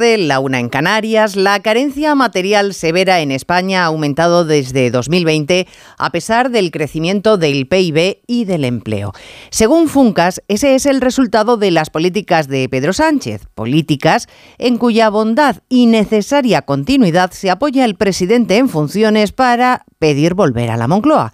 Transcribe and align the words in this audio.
la 0.00 0.40
una 0.40 0.60
en 0.60 0.70
Canarias. 0.70 1.36
La 1.36 1.60
carencia 1.60 2.14
material 2.14 2.72
severa 2.72 3.20
en 3.20 3.30
España 3.30 3.82
ha 3.82 3.86
aumentado 3.86 4.46
desde 4.46 4.90
2020 4.90 5.68
a 5.98 6.10
pesar 6.10 6.50
del 6.50 6.70
crecimiento 6.70 7.36
del 7.36 7.66
PIB 7.68 8.22
y 8.26 8.46
del 8.46 8.64
empleo. 8.64 9.12
Según 9.50 9.88
Funcas, 9.88 10.42
ese 10.48 10.74
es 10.74 10.86
el 10.86 11.02
resultado 11.02 11.58
de 11.58 11.70
las 11.70 11.90
políticas 11.90 12.48
de 12.48 12.68
Pedro 12.70 12.94
Sánchez, 12.94 13.46
políticas 13.54 14.26
en 14.56 14.78
cuya 14.78 15.10
bondad 15.10 15.56
y 15.68 15.84
necesaria 15.84 16.62
continuidad 16.62 17.32
se 17.32 17.50
apoya 17.50 17.84
el 17.84 17.96
presidente 17.96 18.56
en 18.56 18.70
funciones 18.70 19.32
para 19.32 19.84
pedir 19.98 20.32
volver 20.32 20.70
a 20.70 20.78
la 20.78 20.88
Moncloa. 20.88 21.32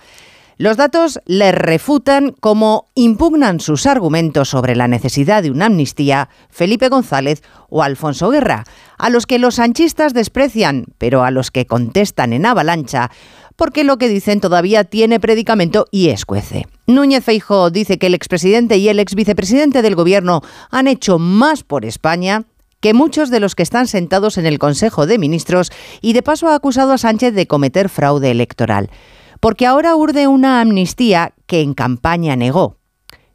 Los 0.58 0.78
datos 0.78 1.20
le 1.26 1.52
refutan 1.52 2.34
como 2.40 2.88
impugnan 2.94 3.60
sus 3.60 3.84
argumentos 3.84 4.48
sobre 4.48 4.74
la 4.74 4.88
necesidad 4.88 5.42
de 5.42 5.50
una 5.50 5.66
amnistía 5.66 6.30
Felipe 6.48 6.88
González 6.88 7.42
o 7.68 7.82
Alfonso 7.82 8.30
Guerra, 8.30 8.64
a 8.96 9.10
los 9.10 9.26
que 9.26 9.38
los 9.38 9.56
sanchistas 9.56 10.14
desprecian, 10.14 10.86
pero 10.96 11.24
a 11.24 11.30
los 11.30 11.50
que 11.50 11.66
contestan 11.66 12.32
en 12.32 12.46
avalancha, 12.46 13.10
porque 13.56 13.84
lo 13.84 13.98
que 13.98 14.08
dicen 14.08 14.40
todavía 14.40 14.84
tiene 14.84 15.20
predicamento 15.20 15.88
y 15.90 16.08
escuece. 16.08 16.66
Núñez 16.86 17.22
Feijóo 17.22 17.68
dice 17.68 17.98
que 17.98 18.06
el 18.06 18.14
expresidente 18.14 18.78
y 18.78 18.88
el 18.88 18.98
exvicepresidente 18.98 19.82
del 19.82 19.94
gobierno 19.94 20.40
han 20.70 20.88
hecho 20.88 21.18
más 21.18 21.64
por 21.64 21.84
España 21.84 22.44
que 22.80 22.94
muchos 22.94 23.28
de 23.28 23.40
los 23.40 23.54
que 23.54 23.62
están 23.62 23.88
sentados 23.88 24.38
en 24.38 24.46
el 24.46 24.58
Consejo 24.58 25.04
de 25.04 25.18
Ministros 25.18 25.70
y 26.00 26.14
de 26.14 26.22
paso 26.22 26.48
ha 26.48 26.54
acusado 26.54 26.92
a 26.92 26.98
Sánchez 26.98 27.34
de 27.34 27.46
cometer 27.46 27.90
fraude 27.90 28.30
electoral 28.30 28.88
porque 29.46 29.64
ahora 29.64 29.94
urde 29.94 30.26
una 30.26 30.60
amnistía 30.60 31.32
que 31.46 31.60
en 31.60 31.74
campaña 31.74 32.34
negó. 32.34 32.78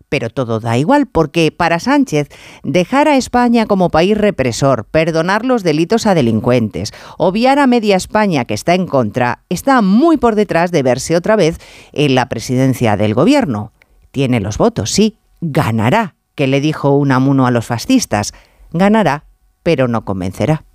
Pero 0.10 0.30
todo 0.30 0.60
da 0.60 0.78
igual, 0.78 1.08
porque 1.08 1.54
para 1.54 1.80
Sánchez 1.80 2.28
dejar 2.64 3.08
a 3.08 3.16
España 3.16 3.66
como 3.66 3.90
país 3.90 4.18
represor, 4.18 4.84
perdonar 4.84 5.46
los 5.46 5.64
delitos 5.64 6.06
a 6.06 6.14
delincuentes, 6.14 6.92
obviar 7.18 7.60
a 7.60 7.66
media 7.66 7.96
España 7.96 8.44
que 8.44 8.56
está 8.56 8.74
en 8.74 8.88
contra, 8.88 9.46
está 9.48 9.82
muy 9.82 10.18
por 10.18 10.36
detrás 10.36 10.74
de 10.74 10.84
verse 10.84 11.16
otra 11.16 11.38
vez 11.38 11.60
en 11.94 12.14
la 12.14 12.28
presidencia 12.28 12.98
del 12.98 13.14
gobierno. 13.14 13.72
Tiene 14.12 14.42
los 14.42 14.58
votos, 14.58 14.92
sí, 14.92 15.16
ganará, 15.40 16.16
que 16.36 16.48
le 16.48 16.60
dijo 16.60 16.90
un 16.90 17.14
amuno 17.14 17.48
a 17.48 17.52
los 17.52 17.68
fascistas. 17.68 18.34
Ganará, 18.74 19.24
pero 19.64 19.88
no 19.88 20.04
convencerá. 20.04 20.66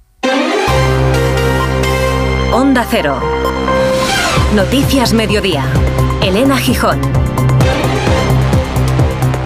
Onda 2.55 2.87
Cero. 2.91 3.21
Noticias 4.55 5.13
Mediodía. 5.13 5.65
Elena 6.23 6.57
Gijón. 6.57 6.99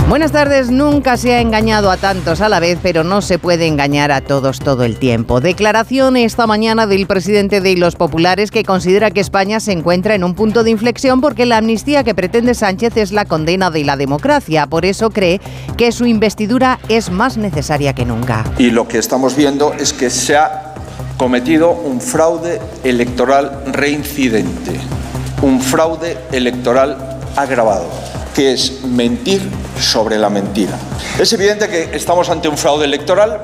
Buenas 0.09 0.33
tardes, 0.33 0.71
nunca 0.71 1.17
se 1.17 1.35
ha 1.35 1.41
engañado 1.41 1.91
a 1.91 1.97
tantos 1.97 2.41
a 2.41 2.49
la 2.49 2.61
vez, 2.61 2.79
pero 2.83 3.03
no 3.03 3.23
se 3.23 3.39
puede 3.39 3.67
engañar 3.67 4.11
a 4.11 4.21
todos 4.21 4.59
todo 4.59 4.85
el 4.85 4.97
tiempo. 4.97 5.41
Declaración 5.41 6.17
esta 6.17 6.47
mañana 6.47 6.87
del 6.87 7.07
presidente 7.07 7.61
de 7.61 7.77
los 7.77 7.97
populares 7.97 8.51
que 8.51 8.65
considera 8.65 9.11
que 9.11 9.21
España 9.21 9.59
se 9.61 9.73
encuentra 9.73 10.15
en 10.15 10.25
un 10.25 10.35
punto 10.35 10.65
de 10.65 10.71
inflexión 10.71 11.21
porque 11.21 11.47
la 11.47 11.59
amnistía 11.59 12.05
que 12.05 12.15
pretende 12.15 12.55
Sánchez 12.55 12.97
es 12.97 13.13
la 13.13 13.25
condena 13.25 13.71
de 13.71 13.85
la 13.85 13.97
democracia. 13.97 14.67
Por 14.67 14.85
eso 14.85 15.11
cree 15.11 15.41
que 15.77 15.93
su 15.93 16.07
investidura 16.07 16.79
es 16.89 17.11
más 17.11 17.37
necesaria 17.37 17.95
que 17.95 18.05
nunca. 18.05 18.45
Y 18.59 18.71
lo 18.71 18.87
que 18.87 18.99
estamos 18.99 19.37
viendo 19.37 19.73
es 19.75 19.93
que 19.93 20.11
se 20.11 20.37
ha 20.37 20.70
cometido 21.17 21.71
un 21.71 22.01
fraude 22.01 22.61
electoral 22.85 23.63
reincidente, 23.67 24.73
un 25.43 25.61
fraude 25.61 26.17
electoral 26.33 27.19
agravado, 27.37 27.87
que 28.35 28.53
es 28.53 28.83
mentir 28.85 29.43
sobre 29.79 30.19
la 30.19 30.31
mentira. 30.31 30.77
Es 31.19 31.33
evidente 31.33 31.69
que 31.69 31.95
estamos 31.97 32.29
ante 32.31 32.49
un 32.49 32.57
fraude 32.57 32.85
electoral, 32.85 33.41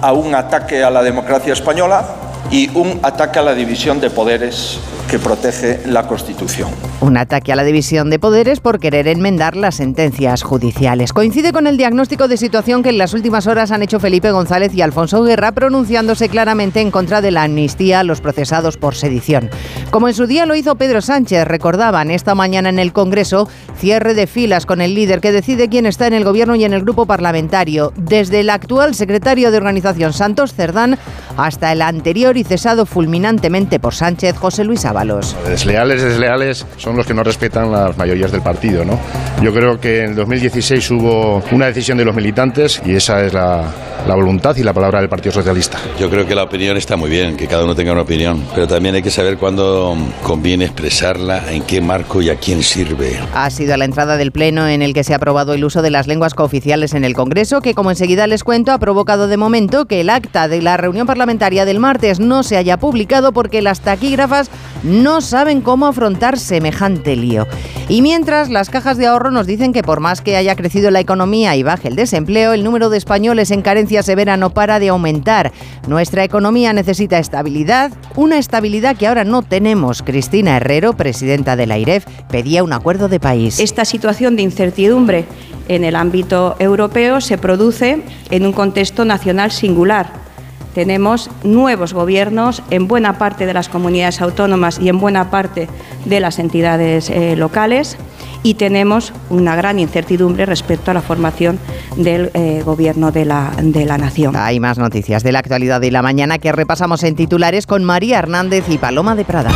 a 0.00 0.12
un 0.12 0.34
ataque 0.34 0.82
a 0.82 0.90
la 0.90 1.02
democracia 1.02 1.52
española 1.52 2.04
y 2.50 2.68
un 2.76 3.00
ataque 3.02 3.38
a 3.38 3.42
la 3.42 3.54
división 3.54 4.00
de 4.00 4.10
poderes 4.10 4.78
que 5.10 5.18
protege 5.18 5.80
la 5.86 6.06
Constitución. 6.06 6.70
Un 7.00 7.16
ataque 7.16 7.52
a 7.52 7.56
la 7.56 7.64
división 7.64 8.10
de 8.10 8.20
poderes 8.20 8.60
por 8.60 8.78
querer 8.78 9.08
enmendar 9.08 9.56
las 9.56 9.74
sentencias 9.74 10.44
judiciales. 10.44 11.12
Coincide 11.12 11.52
con 11.52 11.66
el 11.66 11.76
diagnóstico 11.76 12.28
de 12.28 12.36
situación 12.36 12.84
que 12.84 12.90
en 12.90 12.98
las 12.98 13.12
últimas 13.12 13.48
horas 13.48 13.72
han 13.72 13.82
hecho 13.82 13.98
Felipe 13.98 14.30
González 14.30 14.72
y 14.72 14.82
Alfonso 14.82 15.24
Guerra, 15.24 15.50
pronunciándose 15.50 16.28
claramente 16.28 16.80
en 16.80 16.92
contra 16.92 17.20
de 17.20 17.32
la 17.32 17.42
amnistía 17.42 18.00
a 18.00 18.04
los 18.04 18.20
procesados 18.20 18.76
por 18.76 18.94
sedición. 18.94 19.50
Como 19.90 20.06
en 20.06 20.14
su 20.14 20.28
día 20.28 20.46
lo 20.46 20.54
hizo 20.54 20.76
Pedro 20.76 21.00
Sánchez, 21.00 21.44
recordaban 21.44 22.12
esta 22.12 22.36
mañana 22.36 22.68
en 22.68 22.78
el 22.78 22.92
Congreso 22.92 23.48
cierre 23.76 24.14
de 24.14 24.28
filas 24.28 24.66
con 24.66 24.80
el 24.80 24.94
líder 24.94 25.20
que 25.20 25.32
decide 25.32 25.68
quién 25.68 25.86
está 25.86 26.06
en 26.06 26.12
el 26.12 26.22
gobierno 26.22 26.54
y 26.54 26.64
en 26.64 26.74
el 26.74 26.82
grupo 26.82 27.06
parlamentario, 27.06 27.92
desde 27.96 28.40
el 28.40 28.50
actual 28.50 28.94
secretario 28.94 29.50
de 29.50 29.56
organización 29.56 30.12
Santos 30.12 30.54
Cerdán 30.54 30.98
hasta 31.36 31.72
el 31.72 31.82
anterior 31.82 32.36
y 32.36 32.44
cesado 32.44 32.86
fulminantemente 32.86 33.80
por 33.80 33.94
Sánchez 33.94 34.36
José 34.36 34.64
Luis 34.64 34.84
Ábalos. 35.00 35.34
Desleales, 35.48 36.02
desleales 36.02 36.66
son 36.76 36.94
los 36.94 37.06
que 37.06 37.14
no 37.14 37.22
respetan 37.22 37.72
las 37.72 37.96
mayorías 37.96 38.30
del 38.32 38.42
partido, 38.42 38.84
¿no? 38.84 38.98
Yo 39.42 39.50
creo 39.50 39.80
que 39.80 40.04
en 40.04 40.14
2016 40.14 40.90
hubo 40.90 41.42
una 41.52 41.64
decisión 41.64 41.96
de 41.96 42.04
los 42.04 42.14
militantes 42.14 42.82
y 42.84 42.94
esa 42.94 43.24
es 43.24 43.32
la, 43.32 43.64
la 44.06 44.14
voluntad 44.14 44.54
y 44.56 44.62
la 44.62 44.72
palabra 44.72 45.00
del 45.00 45.08
Partido 45.08 45.32
Socialista. 45.32 45.78
Yo 45.98 46.10
creo 46.10 46.26
que 46.26 46.34
la 46.34 46.44
opinión 46.44 46.76
está 46.76 46.96
muy 46.96 47.10
bien, 47.10 47.36
que 47.36 47.46
cada 47.46 47.64
uno 47.64 47.74
tenga 47.74 47.92
una 47.92 48.02
opinión, 48.02 48.44
pero 48.54 48.66
también 48.66 48.94
hay 48.94 49.02
que 49.02 49.10
saber 49.10 49.36
cuándo 49.38 49.96
conviene 50.22 50.66
expresarla, 50.66 51.50
en 51.50 51.62
qué 51.62 51.80
marco 51.80 52.20
y 52.20 52.30
a 52.30 52.36
quién 52.36 52.62
sirve. 52.62 53.18
Ha 53.34 53.50
sido 53.50 53.74
a 53.74 53.76
la 53.76 53.84
entrada 53.84 54.16
del 54.16 54.32
Pleno 54.32 54.68
en 54.68 54.82
el 54.82 54.94
que 54.94 55.04
se 55.04 55.12
ha 55.12 55.16
aprobado 55.16 55.54
el 55.54 55.64
uso 55.64 55.82
de 55.82 55.90
las 55.90 56.06
lenguas 56.06 56.34
cooficiales 56.34 56.94
en 56.94 57.04
el 57.04 57.14
Congreso, 57.14 57.60
que 57.60 57.74
como 57.74 57.90
enseguida 57.90 58.26
les 58.26 58.44
cuento 58.44 58.72
ha 58.72 58.78
provocado 58.78 59.28
de 59.28 59.36
momento 59.36 59.86
que 59.86 60.00
el 60.00 60.10
acta 60.10 60.48
de 60.48 60.62
la 60.62 60.76
reunión 60.76 61.06
parlamentaria 61.06 61.64
del 61.64 61.80
martes 61.80 62.20
no 62.20 62.42
se 62.42 62.56
haya 62.56 62.76
publicado 62.76 63.32
porque 63.32 63.62
las 63.62 63.80
taquígrafas 63.80 64.50
no 64.90 65.20
saben 65.20 65.60
cómo 65.60 65.86
afrontar 65.86 66.38
semejante 66.38 67.16
lío. 67.16 67.46
Y 67.88 68.02
mientras, 68.02 68.50
las 68.50 68.70
cajas 68.70 68.98
de 68.98 69.06
ahorro 69.06 69.30
nos 69.30 69.46
dicen 69.46 69.72
que 69.72 69.82
por 69.82 70.00
más 70.00 70.20
que 70.20 70.36
haya 70.36 70.56
crecido 70.56 70.90
la 70.90 71.00
economía 71.00 71.56
y 71.56 71.62
baje 71.62 71.88
el 71.88 71.96
desempleo, 71.96 72.52
el 72.52 72.64
número 72.64 72.90
de 72.90 72.98
españoles 72.98 73.50
en 73.50 73.62
carencia 73.62 74.02
severa 74.02 74.36
no 74.36 74.50
para 74.50 74.78
de 74.78 74.88
aumentar. 74.88 75.52
Nuestra 75.86 76.24
economía 76.24 76.72
necesita 76.72 77.18
estabilidad, 77.18 77.92
una 78.16 78.38
estabilidad 78.38 78.96
que 78.96 79.06
ahora 79.06 79.24
no 79.24 79.42
tenemos. 79.42 80.02
Cristina 80.02 80.56
Herrero, 80.56 80.92
presidenta 80.94 81.56
de 81.56 81.66
la 81.66 81.78
IREF, 81.78 82.04
pedía 82.30 82.64
un 82.64 82.72
acuerdo 82.72 83.08
de 83.08 83.20
país. 83.20 83.60
Esta 83.60 83.84
situación 83.84 84.36
de 84.36 84.42
incertidumbre 84.42 85.24
en 85.68 85.84
el 85.84 85.96
ámbito 85.96 86.56
europeo 86.58 87.20
se 87.20 87.38
produce 87.38 88.02
en 88.30 88.46
un 88.46 88.52
contexto 88.52 89.04
nacional 89.04 89.52
singular 89.52 90.29
tenemos 90.74 91.30
nuevos 91.42 91.92
gobiernos 91.92 92.62
en 92.70 92.88
buena 92.88 93.18
parte 93.18 93.46
de 93.46 93.54
las 93.54 93.68
comunidades 93.68 94.20
autónomas 94.20 94.78
y 94.78 94.88
en 94.88 94.98
buena 94.98 95.30
parte 95.30 95.68
de 96.04 96.20
las 96.20 96.38
entidades 96.38 97.10
eh, 97.10 97.36
locales 97.36 97.96
y 98.42 98.54
tenemos 98.54 99.12
una 99.28 99.56
gran 99.56 99.78
incertidumbre 99.78 100.46
respecto 100.46 100.90
a 100.90 100.94
la 100.94 101.02
formación 101.02 101.58
del 101.96 102.30
eh, 102.34 102.62
gobierno 102.64 103.12
de 103.12 103.24
la, 103.24 103.52
de 103.62 103.84
la 103.84 103.98
nación. 103.98 104.34
Hay 104.36 104.60
más 104.60 104.78
noticias 104.78 105.22
de 105.22 105.32
la 105.32 105.40
actualidad 105.40 105.80
de 105.80 105.90
la 105.90 106.02
mañana 106.02 106.38
que 106.38 106.52
repasamos 106.52 107.02
en 107.02 107.16
titulares 107.16 107.66
con 107.66 107.84
María 107.84 108.18
Hernández 108.18 108.64
y 108.68 108.78
Paloma 108.78 109.14
de 109.14 109.24
Prada. 109.24 109.50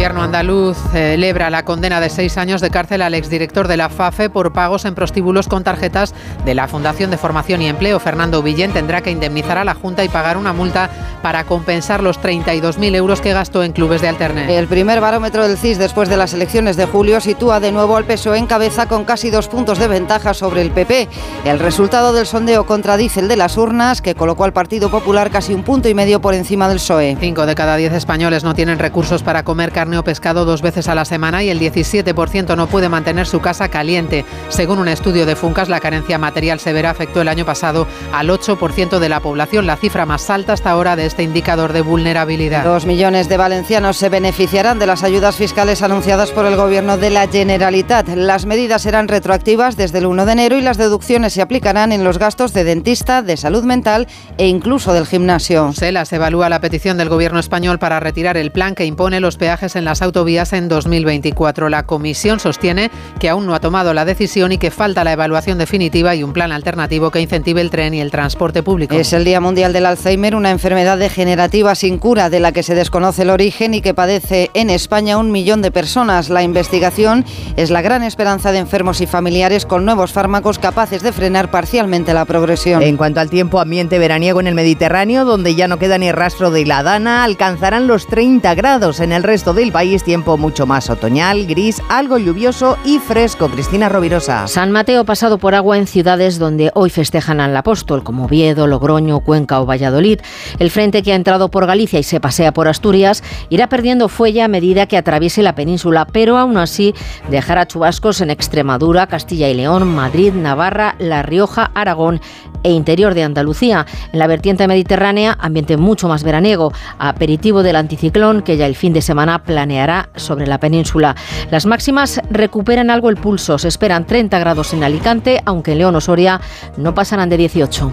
El 0.00 0.06
gobierno 0.06 0.24
andaluz 0.24 0.78
celebra 0.92 1.50
la 1.50 1.66
condena 1.66 2.00
de 2.00 2.08
seis 2.08 2.38
años 2.38 2.62
de 2.62 2.70
cárcel 2.70 3.02
al 3.02 3.12
exdirector 3.12 3.68
de 3.68 3.76
la 3.76 3.90
FAFE 3.90 4.30
por 4.30 4.50
pagos 4.50 4.86
en 4.86 4.94
prostíbulos 4.94 5.46
con 5.46 5.62
tarjetas 5.62 6.14
de 6.46 6.54
la 6.54 6.68
Fundación 6.68 7.10
de 7.10 7.18
Formación 7.18 7.60
y 7.60 7.68
Empleo. 7.68 8.00
Fernando 8.00 8.42
Villén 8.42 8.72
tendrá 8.72 9.02
que 9.02 9.10
indemnizar 9.10 9.58
a 9.58 9.64
la 9.64 9.74
Junta 9.74 10.02
y 10.02 10.08
pagar 10.08 10.38
una 10.38 10.54
multa 10.54 10.88
para 11.20 11.44
compensar 11.44 12.02
los 12.02 12.18
32.000 12.18 12.96
euros 12.96 13.20
que 13.20 13.34
gastó 13.34 13.62
en 13.62 13.72
clubes 13.72 14.00
de 14.00 14.08
alterne. 14.08 14.56
El 14.56 14.68
primer 14.68 15.02
barómetro 15.02 15.46
del 15.46 15.58
CIS 15.58 15.76
después 15.76 16.08
de 16.08 16.16
las 16.16 16.32
elecciones 16.32 16.78
de 16.78 16.86
julio 16.86 17.20
sitúa 17.20 17.60
de 17.60 17.70
nuevo 17.70 17.98
al 17.98 18.06
PSOE 18.06 18.38
en 18.38 18.46
cabeza 18.46 18.86
con 18.86 19.04
casi 19.04 19.28
dos 19.28 19.48
puntos 19.48 19.78
de 19.78 19.88
ventaja 19.88 20.32
sobre 20.32 20.62
el 20.62 20.70
PP. 20.70 21.08
El 21.44 21.58
resultado 21.58 22.14
del 22.14 22.24
sondeo 22.24 22.64
contradice 22.64 23.20
el 23.20 23.28
de 23.28 23.36
las 23.36 23.58
urnas, 23.58 24.00
que 24.00 24.14
colocó 24.14 24.44
al 24.44 24.54
Partido 24.54 24.90
Popular 24.90 25.30
casi 25.30 25.52
un 25.52 25.62
punto 25.62 25.90
y 25.90 25.94
medio 25.94 26.22
por 26.22 26.32
encima 26.32 26.68
del 26.68 26.78
PSOE. 26.78 27.18
Cinco 27.20 27.44
de 27.44 27.54
cada 27.54 27.76
diez 27.76 27.92
españoles 27.92 28.44
no 28.44 28.54
tienen 28.54 28.78
recursos 28.78 29.22
para 29.22 29.44
comer 29.44 29.72
carne 29.72 29.89
o 29.98 30.04
pescado 30.04 30.44
dos 30.44 30.62
veces 30.62 30.88
a 30.88 30.94
la 30.94 31.04
semana 31.04 31.42
y 31.42 31.50
el 31.50 31.58
17% 31.58 32.56
no 32.56 32.66
puede 32.66 32.88
mantener 32.88 33.26
su 33.26 33.40
casa 33.40 33.68
caliente. 33.68 34.24
Según 34.48 34.78
un 34.78 34.88
estudio 34.88 35.26
de 35.26 35.36
Funcas, 35.36 35.68
la 35.68 35.80
carencia 35.80 36.18
material 36.18 36.60
severa 36.60 36.90
afectó 36.90 37.20
el 37.20 37.28
año 37.28 37.44
pasado 37.44 37.86
al 38.12 38.28
8% 38.28 38.98
de 38.98 39.08
la 39.08 39.20
población, 39.20 39.66
la 39.66 39.76
cifra 39.76 40.06
más 40.06 40.30
alta 40.30 40.52
hasta 40.52 40.70
ahora 40.70 40.96
de 40.96 41.06
este 41.06 41.22
indicador 41.22 41.72
de 41.72 41.82
vulnerabilidad. 41.82 42.64
Dos 42.64 42.86
millones 42.86 43.28
de 43.28 43.36
valencianos 43.36 43.96
se 43.96 44.08
beneficiarán 44.08 44.78
de 44.78 44.86
las 44.86 45.02
ayudas 45.02 45.36
fiscales 45.36 45.82
anunciadas 45.82 46.30
por 46.30 46.46
el 46.46 46.56
Gobierno 46.56 46.96
de 46.96 47.10
la 47.10 47.28
Generalitat. 47.28 48.08
Las 48.08 48.46
medidas 48.46 48.82
serán 48.82 49.08
retroactivas 49.08 49.76
desde 49.76 49.98
el 49.98 50.06
1 50.06 50.26
de 50.26 50.32
enero 50.32 50.56
y 50.56 50.62
las 50.62 50.78
deducciones 50.78 51.32
se 51.32 51.42
aplicarán 51.42 51.92
en 51.92 52.04
los 52.04 52.18
gastos 52.18 52.52
de 52.52 52.64
dentista, 52.64 53.22
de 53.22 53.36
salud 53.36 53.64
mental 53.64 54.06
e 54.38 54.46
incluso 54.46 54.92
del 54.92 55.06
gimnasio. 55.06 55.72
Selas 55.72 56.12
evalúa 56.12 56.48
la 56.48 56.60
petición 56.60 56.96
del 56.96 57.08
Gobierno 57.08 57.40
español 57.40 57.78
para 57.78 58.00
retirar 58.00 58.36
el 58.36 58.52
plan 58.52 58.74
que 58.74 58.84
impone 58.84 59.20
los 59.20 59.36
peajes 59.36 59.76
en 59.76 59.79
en 59.80 59.84
las 59.84 60.02
autovías 60.02 60.52
en 60.52 60.68
2024. 60.68 61.68
La 61.68 61.86
comisión 61.86 62.38
sostiene 62.38 62.92
que 63.18 63.28
aún 63.28 63.46
no 63.46 63.54
ha 63.54 63.60
tomado 63.60 63.92
la 63.92 64.04
decisión 64.04 64.52
y 64.52 64.58
que 64.58 64.70
falta 64.70 65.02
la 65.02 65.12
evaluación 65.12 65.58
definitiva 65.58 66.14
y 66.14 66.22
un 66.22 66.32
plan 66.32 66.52
alternativo 66.52 67.10
que 67.10 67.20
incentive 67.20 67.60
el 67.60 67.70
tren 67.70 67.94
y 67.94 68.00
el 68.00 68.12
transporte 68.12 68.62
público. 68.62 68.94
Es 68.94 69.12
el 69.12 69.24
Día 69.24 69.40
Mundial 69.40 69.72
del 69.72 69.86
Alzheimer, 69.86 70.36
una 70.36 70.50
enfermedad 70.50 70.98
degenerativa 70.98 71.74
sin 71.74 71.98
cura 71.98 72.30
de 72.30 72.40
la 72.40 72.52
que 72.52 72.62
se 72.62 72.74
desconoce 72.74 73.22
el 73.22 73.30
origen 73.30 73.74
y 73.74 73.80
que 73.80 73.94
padece 73.94 74.50
en 74.54 74.70
España 74.70 75.18
un 75.18 75.32
millón 75.32 75.62
de 75.62 75.72
personas. 75.72 76.30
La 76.30 76.42
investigación 76.42 77.24
es 77.56 77.70
la 77.70 77.82
gran 77.82 78.02
esperanza 78.02 78.52
de 78.52 78.58
enfermos 78.58 79.00
y 79.00 79.06
familiares 79.06 79.66
con 79.66 79.84
nuevos 79.84 80.12
fármacos 80.12 80.58
capaces 80.58 81.02
de 81.02 81.12
frenar 81.12 81.50
parcialmente 81.50 82.14
la 82.14 82.24
progresión. 82.24 82.82
En 82.82 82.96
cuanto 82.96 83.20
al 83.20 83.30
tiempo, 83.30 83.60
ambiente 83.60 83.98
veraniego 83.98 84.40
en 84.40 84.46
el 84.46 84.54
Mediterráneo, 84.54 85.24
donde 85.24 85.54
ya 85.54 85.66
no 85.68 85.78
queda 85.78 85.98
ni 85.98 86.12
rastro 86.12 86.50
de 86.50 86.66
la 86.66 86.82
dana, 86.82 87.24
alcanzarán 87.24 87.86
los 87.86 88.06
30 88.06 88.54
grados. 88.54 89.00
En 89.00 89.12
el 89.12 89.22
resto 89.22 89.54
del 89.54 89.69
país, 89.70 90.04
tiempo 90.04 90.36
mucho 90.36 90.66
más 90.66 90.90
otoñal, 90.90 91.46
gris, 91.46 91.82
algo 91.88 92.18
lluvioso 92.18 92.76
y 92.84 92.98
fresco. 92.98 93.48
Cristina 93.48 93.88
Rovirosa. 93.88 94.46
San 94.48 94.70
Mateo 94.70 95.04
pasado 95.04 95.38
por 95.38 95.54
agua 95.54 95.78
en 95.78 95.86
ciudades 95.86 96.38
donde 96.38 96.70
hoy 96.74 96.90
festejan 96.90 97.40
al 97.40 97.56
apóstol, 97.56 98.02
como 98.02 98.26
Oviedo, 98.26 98.66
Logroño, 98.66 99.20
Cuenca 99.20 99.60
o 99.60 99.66
Valladolid. 99.66 100.20
El 100.58 100.70
frente 100.70 101.02
que 101.02 101.12
ha 101.12 101.16
entrado 101.16 101.50
por 101.50 101.66
Galicia 101.66 101.98
y 101.98 102.02
se 102.02 102.20
pasea 102.20 102.52
por 102.52 102.68
Asturias 102.68 103.22
irá 103.48 103.68
perdiendo 103.68 104.08
fuelle 104.08 104.42
a 104.42 104.48
medida 104.48 104.86
que 104.86 104.96
atraviese 104.96 105.42
la 105.42 105.54
península, 105.54 106.06
pero 106.06 106.38
aún 106.38 106.56
así 106.56 106.94
dejará 107.28 107.66
chubascos 107.66 108.20
en 108.20 108.30
Extremadura, 108.30 109.06
Castilla 109.06 109.48
y 109.48 109.54
León, 109.54 109.86
Madrid, 109.94 110.32
Navarra, 110.32 110.96
La 110.98 111.22
Rioja, 111.22 111.70
Aragón 111.74 112.20
e 112.62 112.70
interior 112.70 113.14
de 113.14 113.22
Andalucía. 113.22 113.86
En 114.12 114.18
la 114.18 114.26
vertiente 114.26 114.66
mediterránea, 114.66 115.36
ambiente 115.40 115.76
mucho 115.76 116.08
más 116.08 116.22
veraniego, 116.22 116.72
aperitivo 116.98 117.62
del 117.62 117.76
anticiclón 117.76 118.42
que 118.42 118.56
ya 118.56 118.66
el 118.66 118.76
fin 118.76 118.92
de 118.92 119.02
semana 119.02 119.42
planeará 119.42 120.10
sobre 120.16 120.46
la 120.46 120.58
península. 120.58 121.16
Las 121.50 121.66
máximas 121.66 122.20
recuperan 122.30 122.90
algo 122.90 123.08
el 123.10 123.16
pulso, 123.16 123.58
se 123.58 123.68
esperan 123.68 124.06
30 124.06 124.38
grados 124.38 124.72
en 124.72 124.84
Alicante, 124.84 125.40
aunque 125.44 125.72
en 125.72 125.78
León 125.78 125.96
o 125.96 126.00
Soria 126.00 126.40
no 126.76 126.94
pasarán 126.94 127.28
de 127.28 127.36
18. 127.36 127.92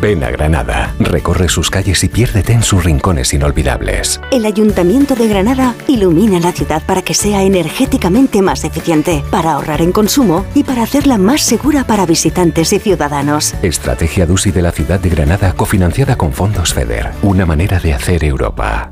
Ven 0.00 0.22
a 0.22 0.30
Granada, 0.30 0.94
recorre 1.00 1.48
sus 1.48 1.70
calles 1.70 2.04
y 2.04 2.08
piérdete 2.08 2.52
en 2.52 2.62
sus 2.62 2.84
rincones 2.84 3.34
inolvidables. 3.34 4.20
El 4.30 4.46
Ayuntamiento 4.46 5.14
de 5.14 5.28
Granada 5.28 5.74
ilumina 5.88 6.38
la 6.40 6.52
ciudad 6.52 6.82
para 6.86 7.02
que 7.02 7.14
sea 7.14 7.42
energéticamente 7.42 8.42
más 8.42 8.64
eficiente, 8.64 9.24
para 9.30 9.52
ahorrar 9.52 9.82
en 9.82 9.92
consumo 9.92 10.46
y 10.54 10.64
para 10.64 10.82
hacerla 10.82 11.18
más 11.18 11.42
segura 11.42 11.84
para 11.84 12.06
visitantes 12.06 12.72
y 12.72 12.78
ciudadanos. 12.78 13.54
Estrategia 13.62 14.26
DUSI 14.26 14.52
de 14.52 14.62
la 14.62 14.72
ciudad 14.72 15.00
de 15.00 15.10
Granada 15.10 15.52
cofinanciada 15.54 16.16
con 16.16 16.32
fondos 16.32 16.74
FEDER, 16.74 17.10
una 17.22 17.46
manera 17.46 17.80
de 17.80 17.94
hacer 17.94 18.24
Europa. 18.24 18.91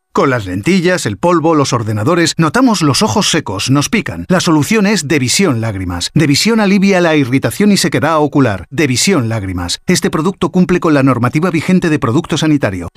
Con 0.13 0.29
las 0.29 0.45
lentillas, 0.45 1.05
el 1.05 1.17
polvo, 1.17 1.55
los 1.55 1.71
ordenadores, 1.71 2.33
notamos 2.35 2.81
los 2.81 3.01
ojos 3.01 3.31
secos, 3.31 3.69
nos 3.71 3.87
pican. 3.87 4.25
La 4.27 4.41
solución 4.41 4.85
es 4.85 5.07
Devisión 5.07 5.61
Lágrimas. 5.61 6.11
Devisión 6.13 6.59
alivia 6.59 6.99
la 6.99 7.15
irritación 7.15 7.71
y 7.71 7.77
sequedad 7.77 8.19
ocular. 8.19 8.65
Devisión 8.69 9.29
Lágrimas. 9.29 9.79
Este 9.87 10.09
producto 10.09 10.51
cumple 10.51 10.81
con 10.81 10.93
la 10.93 11.01
normativa 11.01 11.49
vigente 11.49 11.89
de 11.89 11.97
producto 11.97 12.37
sanitario. 12.37 12.89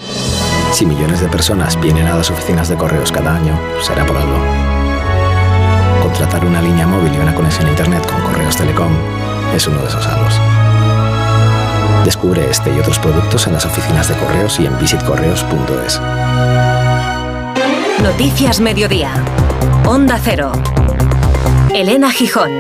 Si 0.72 0.86
millones 0.86 1.20
de 1.20 1.28
personas 1.28 1.80
vienen 1.80 2.08
a 2.08 2.16
las 2.16 2.32
oficinas 2.32 2.68
de 2.68 2.76
correos 2.76 3.12
cada 3.12 3.36
año, 3.36 3.56
será 3.80 4.04
por 4.04 4.16
algo. 4.16 4.38
Contratar 6.02 6.44
una 6.44 6.60
línea 6.60 6.88
móvil 6.88 7.14
y 7.14 7.18
una 7.18 7.32
conexión 7.32 7.68
a 7.68 7.70
Internet 7.70 8.04
con 8.10 8.22
Correos 8.22 8.56
Telecom 8.56 8.92
es 9.54 9.64
uno 9.68 9.80
de 9.82 9.86
esos 9.86 10.04
algo. 10.08 10.26
Descubre 12.04 12.50
este 12.50 12.74
y 12.74 12.80
otros 12.80 12.98
productos 12.98 13.46
en 13.46 13.52
las 13.52 13.64
oficinas 13.64 14.08
de 14.08 14.16
correos 14.16 14.58
y 14.58 14.66
en 14.66 14.76
visitcorreos.es. 14.78 16.00
Noticias 18.02 18.60
Mediodía. 18.60 19.14
Onda 19.86 20.18
Cero. 20.22 20.52
Elena 21.74 22.10
Gijón. 22.10 22.50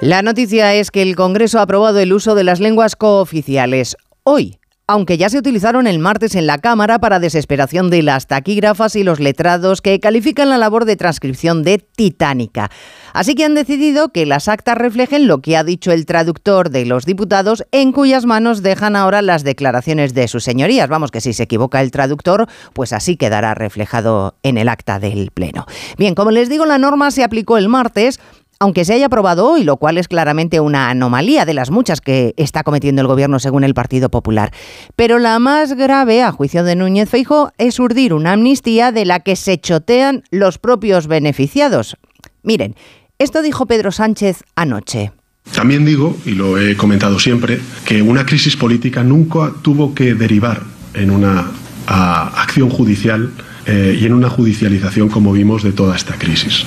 La 0.00 0.22
noticia 0.22 0.74
es 0.74 0.90
que 0.90 1.02
el 1.02 1.16
Congreso 1.16 1.58
ha 1.58 1.62
aprobado 1.62 1.98
el 1.98 2.12
uso 2.12 2.34
de 2.34 2.44
las 2.44 2.60
lenguas 2.60 2.94
cooficiales. 2.94 3.96
Hoy, 4.24 4.58
aunque 4.86 5.16
ya 5.16 5.28
se 5.28 5.38
utilizaron 5.38 5.86
el 5.86 5.98
martes 5.98 6.34
en 6.34 6.46
la 6.46 6.58
Cámara 6.58 6.98
para 6.98 7.20
desesperación 7.20 7.90
de 7.90 8.02
las 8.02 8.26
taquígrafas 8.26 8.96
y 8.96 9.04
los 9.04 9.20
letrados 9.20 9.80
que 9.80 10.00
califican 10.00 10.48
la 10.48 10.58
labor 10.58 10.84
de 10.84 10.96
transcripción 10.96 11.62
de 11.62 11.78
titánica. 11.78 12.70
Así 13.12 13.34
que 13.34 13.44
han 13.44 13.54
decidido 13.54 14.08
que 14.08 14.26
las 14.26 14.48
actas 14.48 14.76
reflejen 14.76 15.26
lo 15.26 15.40
que 15.40 15.56
ha 15.56 15.64
dicho 15.64 15.92
el 15.92 16.06
traductor 16.06 16.70
de 16.70 16.86
los 16.86 17.04
diputados, 17.04 17.64
en 17.70 17.92
cuyas 17.92 18.26
manos 18.26 18.62
dejan 18.62 18.96
ahora 18.96 19.22
las 19.22 19.44
declaraciones 19.44 20.14
de 20.14 20.28
sus 20.28 20.44
señorías. 20.44 20.88
Vamos, 20.88 21.10
que 21.10 21.20
si 21.20 21.32
se 21.32 21.44
equivoca 21.44 21.80
el 21.80 21.90
traductor, 21.90 22.48
pues 22.72 22.92
así 22.92 23.16
quedará 23.16 23.54
reflejado 23.54 24.36
en 24.42 24.58
el 24.58 24.68
acta 24.68 24.98
del 24.98 25.30
Pleno. 25.30 25.66
Bien, 25.98 26.14
como 26.14 26.30
les 26.30 26.48
digo, 26.48 26.66
la 26.66 26.78
norma 26.78 27.10
se 27.10 27.22
aplicó 27.22 27.58
el 27.58 27.68
martes 27.68 28.18
aunque 28.62 28.84
se 28.84 28.94
haya 28.94 29.06
aprobado 29.06 29.48
hoy, 29.48 29.64
lo 29.64 29.76
cual 29.76 29.98
es 29.98 30.06
claramente 30.06 30.60
una 30.60 30.88
anomalía 30.88 31.44
de 31.44 31.52
las 31.52 31.72
muchas 31.72 32.00
que 32.00 32.32
está 32.36 32.62
cometiendo 32.62 33.02
el 33.02 33.08
gobierno 33.08 33.40
según 33.40 33.64
el 33.64 33.74
Partido 33.74 34.08
Popular. 34.08 34.52
Pero 34.94 35.18
la 35.18 35.40
más 35.40 35.72
grave, 35.72 36.22
a 36.22 36.30
juicio 36.30 36.62
de 36.62 36.76
Núñez 36.76 37.10
Feijo, 37.10 37.50
es 37.58 37.80
urdir 37.80 38.14
una 38.14 38.34
amnistía 38.34 38.92
de 38.92 39.04
la 39.04 39.18
que 39.18 39.34
se 39.34 39.58
chotean 39.58 40.22
los 40.30 40.58
propios 40.58 41.08
beneficiados. 41.08 41.96
Miren, 42.44 42.76
esto 43.18 43.42
dijo 43.42 43.66
Pedro 43.66 43.90
Sánchez 43.90 44.44
anoche. 44.54 45.10
También 45.52 45.84
digo, 45.84 46.16
y 46.24 46.30
lo 46.30 46.56
he 46.56 46.76
comentado 46.76 47.18
siempre, 47.18 47.58
que 47.84 48.00
una 48.00 48.24
crisis 48.24 48.56
política 48.56 49.02
nunca 49.02 49.52
tuvo 49.62 49.92
que 49.92 50.14
derivar 50.14 50.62
en 50.94 51.10
una 51.10 51.50
acción 51.88 52.70
judicial 52.70 53.32
eh, 53.66 53.98
y 54.00 54.06
en 54.06 54.12
una 54.12 54.28
judicialización 54.28 55.08
como 55.08 55.32
vimos 55.32 55.64
de 55.64 55.72
toda 55.72 55.96
esta 55.96 56.14
crisis. 56.14 56.64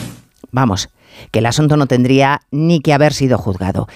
Vamos, 0.52 0.90
que 1.32 1.40
el 1.40 1.46
asunto 1.46 1.78
no 1.78 1.86
tendría 1.86 2.42
ni 2.52 2.82
que 2.82 2.94
haber 2.94 3.14
sido 3.14 3.38
juzgado. 3.38 3.88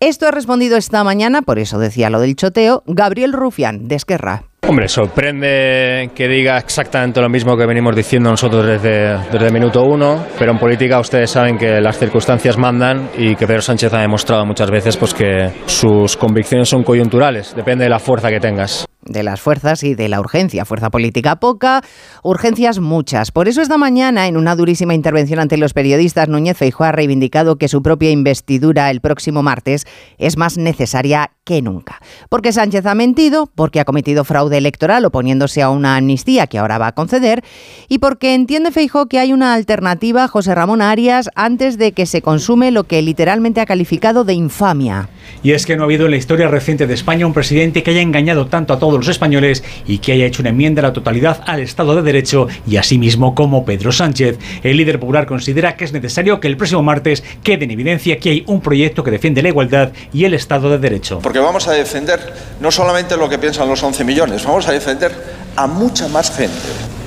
Esto 0.00 0.28
ha 0.28 0.30
respondido 0.30 0.76
esta 0.76 1.02
mañana, 1.02 1.42
por 1.42 1.58
eso 1.58 1.78
decía 1.78 2.08
lo 2.08 2.20
del 2.20 2.36
choteo, 2.36 2.84
Gabriel 2.86 3.32
Rufián, 3.32 3.88
de 3.88 3.96
Esquerra. 3.96 4.44
Hombre, 4.68 4.86
sorprende 4.86 6.10
que 6.14 6.28
diga 6.28 6.58
exactamente 6.58 7.20
lo 7.20 7.28
mismo 7.28 7.56
que 7.56 7.64
venimos 7.66 7.96
diciendo 7.96 8.30
nosotros 8.30 8.66
desde, 8.66 9.16
desde 9.32 9.46
el 9.46 9.52
minuto 9.52 9.82
uno, 9.82 10.26
pero 10.38 10.52
en 10.52 10.58
política 10.58 11.00
ustedes 11.00 11.30
saben 11.30 11.56
que 11.56 11.80
las 11.80 11.98
circunstancias 11.98 12.58
mandan 12.58 13.08
y 13.16 13.34
que 13.34 13.46
Pedro 13.46 13.62
Sánchez 13.62 13.92
ha 13.94 14.00
demostrado 14.00 14.44
muchas 14.44 14.70
veces 14.70 14.96
pues, 14.96 15.14
que 15.14 15.50
sus 15.66 16.16
convicciones 16.16 16.68
son 16.68 16.82
coyunturales, 16.82 17.56
depende 17.56 17.84
de 17.84 17.90
la 17.90 17.98
fuerza 17.98 18.28
que 18.28 18.40
tengas 18.40 18.86
de 19.08 19.22
las 19.22 19.40
fuerzas 19.40 19.82
y 19.82 19.94
de 19.94 20.08
la 20.08 20.20
urgencia. 20.20 20.64
Fuerza 20.64 20.90
política 20.90 21.36
poca, 21.36 21.82
urgencias 22.22 22.78
muchas. 22.78 23.32
Por 23.32 23.48
eso 23.48 23.62
esta 23.62 23.78
mañana, 23.78 24.26
en 24.26 24.36
una 24.36 24.56
durísima 24.56 24.94
intervención 24.94 25.40
ante 25.40 25.56
los 25.56 25.72
periodistas, 25.72 26.28
Núñez 26.28 26.56
Feijóo 26.56 26.86
ha 26.86 26.92
reivindicado 26.92 27.56
que 27.56 27.68
su 27.68 27.82
propia 27.82 28.10
investidura 28.10 28.90
el 28.90 29.00
próximo 29.00 29.42
martes 29.42 29.86
es 30.18 30.36
más 30.36 30.58
necesaria 30.58 31.30
que 31.44 31.62
nunca. 31.62 32.00
Porque 32.28 32.52
Sánchez 32.52 32.84
ha 32.86 32.94
mentido, 32.94 33.50
porque 33.54 33.80
ha 33.80 33.84
cometido 33.84 34.24
fraude 34.24 34.58
electoral 34.58 35.04
oponiéndose 35.04 35.62
a 35.62 35.70
una 35.70 35.96
amnistía 35.96 36.46
que 36.46 36.58
ahora 36.58 36.78
va 36.78 36.88
a 36.88 36.94
conceder 36.94 37.42
y 37.88 37.98
porque 37.98 38.34
entiende 38.34 38.70
Feijóo 38.70 39.06
que 39.06 39.18
hay 39.18 39.32
una 39.32 39.54
alternativa 39.54 40.28
José 40.28 40.54
Ramón 40.54 40.82
Arias 40.82 41.30
antes 41.34 41.78
de 41.78 41.92
que 41.92 42.06
se 42.06 42.22
consume 42.22 42.70
lo 42.70 42.84
que 42.84 43.00
literalmente 43.02 43.60
ha 43.60 43.66
calificado 43.66 44.24
de 44.24 44.34
infamia. 44.34 45.08
Y 45.42 45.52
es 45.52 45.66
que 45.66 45.76
no 45.76 45.82
ha 45.82 45.84
habido 45.84 46.06
en 46.06 46.10
la 46.10 46.16
historia 46.16 46.48
reciente 46.48 46.86
de 46.86 46.94
España 46.94 47.26
un 47.26 47.32
presidente 47.32 47.82
que 47.82 47.90
haya 47.90 48.00
engañado 48.00 48.46
tanto 48.46 48.72
a 48.72 48.78
todos 48.78 48.94
los 48.94 49.08
españoles 49.08 49.62
y 49.86 49.98
que 49.98 50.12
haya 50.12 50.26
hecho 50.26 50.42
una 50.42 50.50
enmienda 50.50 50.80
a 50.80 50.88
la 50.88 50.92
totalidad 50.92 51.42
al 51.46 51.60
Estado 51.60 51.94
de 51.94 52.02
Derecho 52.02 52.48
y 52.66 52.76
asimismo 52.76 53.34
como 53.34 53.64
Pedro 53.64 53.92
Sánchez. 53.92 54.38
El 54.62 54.76
líder 54.76 54.98
popular 54.98 55.26
considera 55.26 55.76
que 55.76 55.84
es 55.84 55.92
necesario 55.92 56.40
que 56.40 56.48
el 56.48 56.56
próximo 56.56 56.82
martes 56.82 57.22
quede 57.42 57.64
en 57.64 57.70
evidencia 57.70 58.18
que 58.18 58.30
hay 58.30 58.44
un 58.46 58.60
proyecto 58.60 59.04
que 59.04 59.10
defiende 59.10 59.42
la 59.42 59.48
igualdad 59.48 59.92
y 60.12 60.24
el 60.24 60.34
Estado 60.34 60.70
de 60.70 60.78
Derecho. 60.78 61.20
Porque 61.20 61.38
vamos 61.38 61.68
a 61.68 61.72
defender 61.72 62.20
no 62.60 62.70
solamente 62.70 63.16
lo 63.16 63.28
que 63.28 63.38
piensan 63.38 63.68
los 63.68 63.82
11 63.82 64.04
millones, 64.04 64.44
vamos 64.44 64.66
a 64.68 64.72
defender 64.72 65.12
a 65.56 65.66
mucha 65.66 66.08
más 66.08 66.36
gente. 66.36 66.56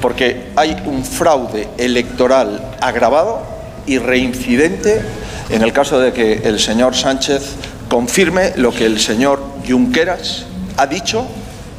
Porque 0.02 0.52
hay 0.56 0.76
un 0.86 1.06
fraude 1.06 1.68
electoral 1.78 2.76
agravado 2.82 3.44
y 3.86 3.98
reincidente 3.98 5.02
en 5.50 5.62
el 5.62 5.74
caso 5.74 6.00
de 6.00 6.14
que 6.14 6.34
el 6.44 6.60
señor 6.60 6.96
Sánchez 6.96 7.56
confirme 7.92 8.54
lo 8.56 8.72
que 8.72 8.86
el 8.86 9.02
señor 9.02 9.44
Junqueras 9.68 10.46
ha 10.78 10.88
dicho 10.88 11.28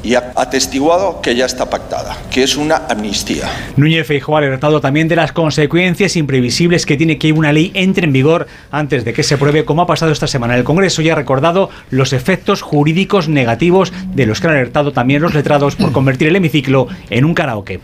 y 0.03 0.15
ha 0.15 0.35
atestiguado 0.37 1.23
que 1.23 1.35
ya 1.35 1.47
está 1.47 1.71
pactada, 1.71 2.19
que 2.31 2.43
es 2.43 2.59
una 2.59 2.83
amnistía. 2.91 3.49
Núñez 3.77 4.07
Feijóo 4.07 4.37
ha 4.37 4.41
alertado 4.41 4.83
también 4.83 5.09
de 5.09 5.17
las 5.17 5.33
consecuencias 5.33 6.15
imprevisibles 6.17 6.85
que 6.85 6.99
tiene 6.99 7.17
que 7.17 7.33
una 7.33 7.51
ley 7.51 7.71
entre 7.73 8.05
en 8.05 8.13
vigor 8.13 8.47
antes 8.71 9.07
de 9.07 9.15
que 9.15 9.23
se 9.23 9.37
apruebe, 9.37 9.65
como 9.65 9.81
ha 9.81 9.87
pasado 9.87 10.13
esta 10.13 10.27
semana. 10.27 10.55
El 10.55 10.65
Congreso 10.65 11.01
ya 11.01 11.15
ha 11.15 11.17
recordado 11.17 11.71
los 11.89 12.13
efectos 12.13 12.61
jurídicos 12.61 13.31
negativos 13.31 13.91
de 14.13 14.27
los 14.27 14.39
que 14.39 14.49
han 14.49 14.53
alertado 14.53 14.93
también 14.93 15.23
los 15.23 15.33
letrados 15.33 15.77
por 15.77 15.93
convertir 15.93 16.29
el 16.29 16.37
hemiciclo 16.37 16.89
en 17.09 17.25
un 17.25 17.33
karaoke. 17.33 17.81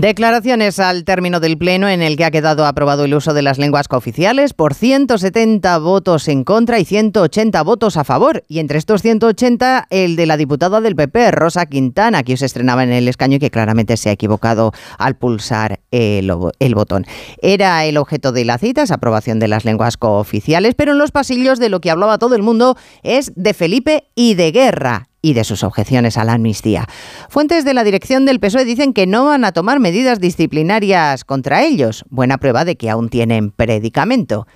Declaraciones 0.00 0.78
al 0.78 1.02
término 1.02 1.40
del 1.40 1.58
Pleno 1.58 1.88
en 1.88 2.02
el 2.02 2.16
que 2.16 2.24
ha 2.24 2.30
quedado 2.30 2.66
aprobado 2.66 3.04
el 3.04 3.14
uso 3.14 3.34
de 3.34 3.42
las 3.42 3.58
lenguas 3.58 3.88
cooficiales 3.88 4.54
por 4.54 4.74
170 4.74 5.76
votos 5.78 6.28
en 6.28 6.44
contra 6.44 6.78
y 6.78 6.84
180 6.84 7.60
votos 7.62 7.96
a 7.96 8.04
favor. 8.04 8.44
Y 8.46 8.60
entre 8.60 8.78
estos 8.78 9.02
180, 9.02 9.88
el 9.90 10.14
de 10.14 10.26
la 10.26 10.36
diputada 10.36 10.80
del 10.80 10.94
PP, 10.94 11.32
Rosa 11.32 11.66
Quintana, 11.66 12.22
que 12.22 12.36
se 12.36 12.46
estrenaba 12.46 12.84
en 12.84 12.92
el 12.92 13.08
escaño 13.08 13.38
y 13.38 13.38
que 13.40 13.50
claramente 13.50 13.96
se 13.96 14.10
ha 14.10 14.12
equivocado 14.12 14.70
al 14.98 15.16
pulsar 15.16 15.80
el, 15.90 16.30
botón. 16.76 17.04
Era 17.42 17.84
el 17.84 17.96
objeto 17.96 18.30
de 18.30 18.44
la 18.44 18.58
cita, 18.58 18.82
esa 18.82 18.94
aprobación 18.94 19.40
de 19.40 19.48
las 19.48 19.64
lenguas 19.64 19.96
cooficiales, 19.96 20.76
pero 20.76 20.92
en 20.92 20.98
los 20.98 21.10
pasillos 21.10 21.58
de 21.58 21.70
lo 21.70 21.80
que 21.80 21.90
hablaba 21.90 22.18
todo 22.18 22.36
el 22.36 22.44
mundo 22.44 22.76
es 23.02 23.32
de 23.34 23.52
Felipe 23.52 24.04
y 24.14 24.34
de 24.34 24.52
guerra 24.52 25.07
y 25.22 25.34
de 25.34 25.44
sus 25.44 25.64
objeciones 25.64 26.16
a 26.16 26.24
la 26.24 26.34
amnistía. 26.34 26.86
Fuentes 27.28 27.64
de 27.64 27.74
la 27.74 27.84
dirección 27.84 28.24
del 28.24 28.40
PSOE 28.40 28.64
dicen 28.64 28.92
que 28.92 29.06
no 29.06 29.26
van 29.26 29.44
a 29.44 29.52
tomar 29.52 29.80
medidas 29.80 30.20
disciplinarias 30.20 31.24
contra 31.24 31.64
ellos, 31.64 32.04
buena 32.08 32.38
prueba 32.38 32.64
de 32.64 32.76
que 32.76 32.90
aún 32.90 33.08
tienen 33.08 33.50
predicamento. 33.50 34.46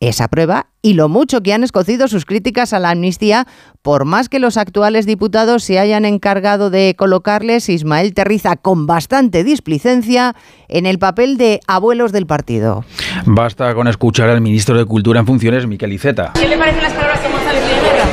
Esa 0.00 0.28
prueba 0.28 0.68
y 0.80 0.92
lo 0.94 1.08
mucho 1.08 1.42
que 1.42 1.52
han 1.52 1.64
escocido 1.64 2.06
sus 2.06 2.24
críticas 2.24 2.72
a 2.72 2.78
la 2.78 2.90
amnistía, 2.90 3.48
por 3.82 4.04
más 4.04 4.28
que 4.28 4.38
los 4.38 4.56
actuales 4.56 5.06
diputados 5.06 5.64
se 5.64 5.80
hayan 5.80 6.04
encargado 6.04 6.70
de 6.70 6.94
colocarles 6.96 7.68
Ismael 7.68 8.14
Terriza 8.14 8.54
con 8.54 8.86
bastante 8.86 9.42
displicencia 9.42 10.36
en 10.68 10.86
el 10.86 11.00
papel 11.00 11.36
de 11.36 11.58
abuelos 11.66 12.12
del 12.12 12.26
partido. 12.26 12.84
Basta 13.26 13.74
con 13.74 13.88
escuchar 13.88 14.28
al 14.28 14.40
ministro 14.40 14.78
de 14.78 14.84
Cultura 14.84 15.18
en 15.18 15.26
funciones, 15.26 15.66
Miquel 15.66 15.92
Iceta. 15.92 16.32
¿Qué 16.34 16.46
le 16.46 16.56
parecen 16.56 16.82
las 16.84 16.92
palabras 16.92 17.18
que 17.18 17.28
González 17.28 17.64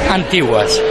Antiguas. 0.09 0.81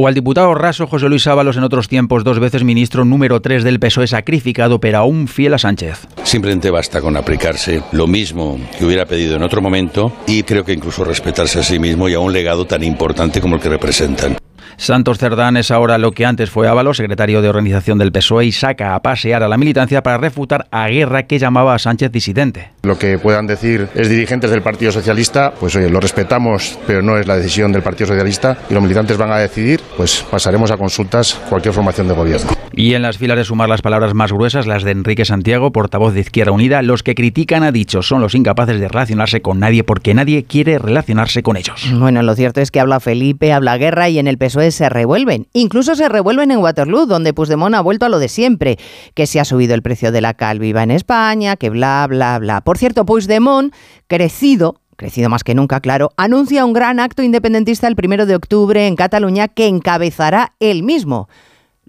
O 0.00 0.06
al 0.06 0.14
diputado 0.14 0.54
raso 0.54 0.86
José 0.86 1.08
Luis 1.08 1.26
Ábalos, 1.26 1.56
en 1.56 1.64
otros 1.64 1.88
tiempos 1.88 2.22
dos 2.22 2.38
veces 2.38 2.62
ministro 2.62 3.04
número 3.04 3.42
3 3.42 3.64
del 3.64 3.80
PSOE 3.80 4.06
sacrificado, 4.06 4.78
pero 4.78 4.98
aún 4.98 5.26
fiel 5.26 5.54
a 5.54 5.58
Sánchez. 5.58 6.06
Simplemente 6.22 6.70
basta 6.70 7.00
con 7.00 7.16
aplicarse 7.16 7.82
lo 7.90 8.06
mismo 8.06 8.60
que 8.78 8.84
hubiera 8.84 9.06
pedido 9.06 9.34
en 9.34 9.42
otro 9.42 9.60
momento 9.60 10.12
y 10.28 10.44
creo 10.44 10.64
que 10.64 10.72
incluso 10.72 11.02
respetarse 11.02 11.58
a 11.58 11.62
sí 11.64 11.80
mismo 11.80 12.08
y 12.08 12.14
a 12.14 12.20
un 12.20 12.32
legado 12.32 12.64
tan 12.64 12.84
importante 12.84 13.40
como 13.40 13.56
el 13.56 13.60
que 13.60 13.70
representan. 13.70 14.36
Santos 14.78 15.18
Cerdán 15.18 15.56
es 15.56 15.72
ahora 15.72 15.98
lo 15.98 16.12
que 16.12 16.24
antes 16.24 16.50
fue 16.50 16.68
Ábalos, 16.68 16.98
secretario 16.98 17.42
de 17.42 17.48
organización 17.48 17.98
del 17.98 18.12
PSOE, 18.12 18.46
y 18.46 18.52
saca 18.52 18.94
a 18.94 19.02
pasear 19.02 19.42
a 19.42 19.48
la 19.48 19.58
militancia 19.58 20.04
para 20.04 20.18
refutar 20.18 20.68
a 20.70 20.86
Guerra 20.86 21.24
que 21.24 21.40
llamaba 21.40 21.74
a 21.74 21.80
Sánchez 21.80 22.12
disidente. 22.12 22.70
Lo 22.84 22.96
que 22.96 23.18
puedan 23.18 23.48
decir 23.48 23.88
es 23.96 24.08
dirigentes 24.08 24.52
del 24.52 24.62
Partido 24.62 24.92
Socialista, 24.92 25.52
pues 25.58 25.74
oye, 25.74 25.90
lo 25.90 25.98
respetamos, 25.98 26.78
pero 26.86 27.02
no 27.02 27.18
es 27.18 27.26
la 27.26 27.36
decisión 27.36 27.72
del 27.72 27.82
Partido 27.82 28.06
Socialista 28.06 28.56
y 28.70 28.74
los 28.74 28.82
militantes 28.82 29.18
van 29.18 29.32
a 29.32 29.38
decidir, 29.38 29.80
pues 29.96 30.24
pasaremos 30.30 30.70
a 30.70 30.76
consultas 30.76 31.34
cualquier 31.48 31.74
formación 31.74 32.06
de 32.06 32.14
gobierno. 32.14 32.48
Y 32.72 32.94
en 32.94 33.02
las 33.02 33.18
filas 33.18 33.36
de 33.36 33.44
sumar 33.44 33.68
las 33.68 33.82
palabras 33.82 34.14
más 34.14 34.32
gruesas, 34.32 34.68
las 34.68 34.84
de 34.84 34.92
Enrique 34.92 35.24
Santiago, 35.24 35.72
portavoz 35.72 36.14
de 36.14 36.20
Izquierda 36.20 36.52
Unida, 36.52 36.82
los 36.82 37.02
que 37.02 37.16
critican 37.16 37.64
ha 37.64 37.72
dicho 37.72 38.02
son 38.02 38.20
los 38.20 38.36
incapaces 38.36 38.78
de 38.78 38.86
relacionarse 38.86 39.40
con 39.40 39.58
nadie 39.58 39.82
porque 39.82 40.14
nadie 40.14 40.44
quiere 40.44 40.78
relacionarse 40.78 41.42
con 41.42 41.56
ellos. 41.56 41.90
Bueno, 41.98 42.22
lo 42.22 42.36
cierto 42.36 42.60
es 42.60 42.70
que 42.70 42.78
habla 42.78 43.00
Felipe, 43.00 43.52
habla 43.52 43.76
Guerra 43.78 44.08
y 44.08 44.20
en 44.20 44.28
el 44.28 44.38
PSOE 44.38 44.67
se 44.70 44.88
revuelven. 44.88 45.48
Incluso 45.52 45.94
se 45.94 46.08
revuelven 46.08 46.50
en 46.50 46.58
Waterloo, 46.58 47.06
donde 47.06 47.32
Puigdemont 47.32 47.74
ha 47.74 47.80
vuelto 47.80 48.06
a 48.06 48.08
lo 48.08 48.18
de 48.18 48.28
siempre, 48.28 48.78
que 49.14 49.26
se 49.26 49.40
ha 49.40 49.44
subido 49.44 49.74
el 49.74 49.82
precio 49.82 50.12
de 50.12 50.20
la 50.20 50.34
cal 50.34 50.58
viva 50.58 50.82
en 50.82 50.90
España, 50.90 51.56
que 51.56 51.70
bla, 51.70 52.06
bla, 52.08 52.38
bla. 52.38 52.60
Por 52.60 52.78
cierto, 52.78 53.04
Puigdemont, 53.06 53.74
crecido, 54.06 54.80
crecido 54.96 55.30
más 55.30 55.44
que 55.44 55.54
nunca, 55.54 55.80
claro, 55.80 56.10
anuncia 56.16 56.64
un 56.64 56.72
gran 56.72 57.00
acto 57.00 57.22
independentista 57.22 57.86
el 57.86 57.96
primero 57.96 58.26
de 58.26 58.34
octubre 58.34 58.86
en 58.86 58.96
Cataluña 58.96 59.48
que 59.48 59.66
encabezará 59.66 60.54
él 60.58 60.82
mismo. 60.82 61.28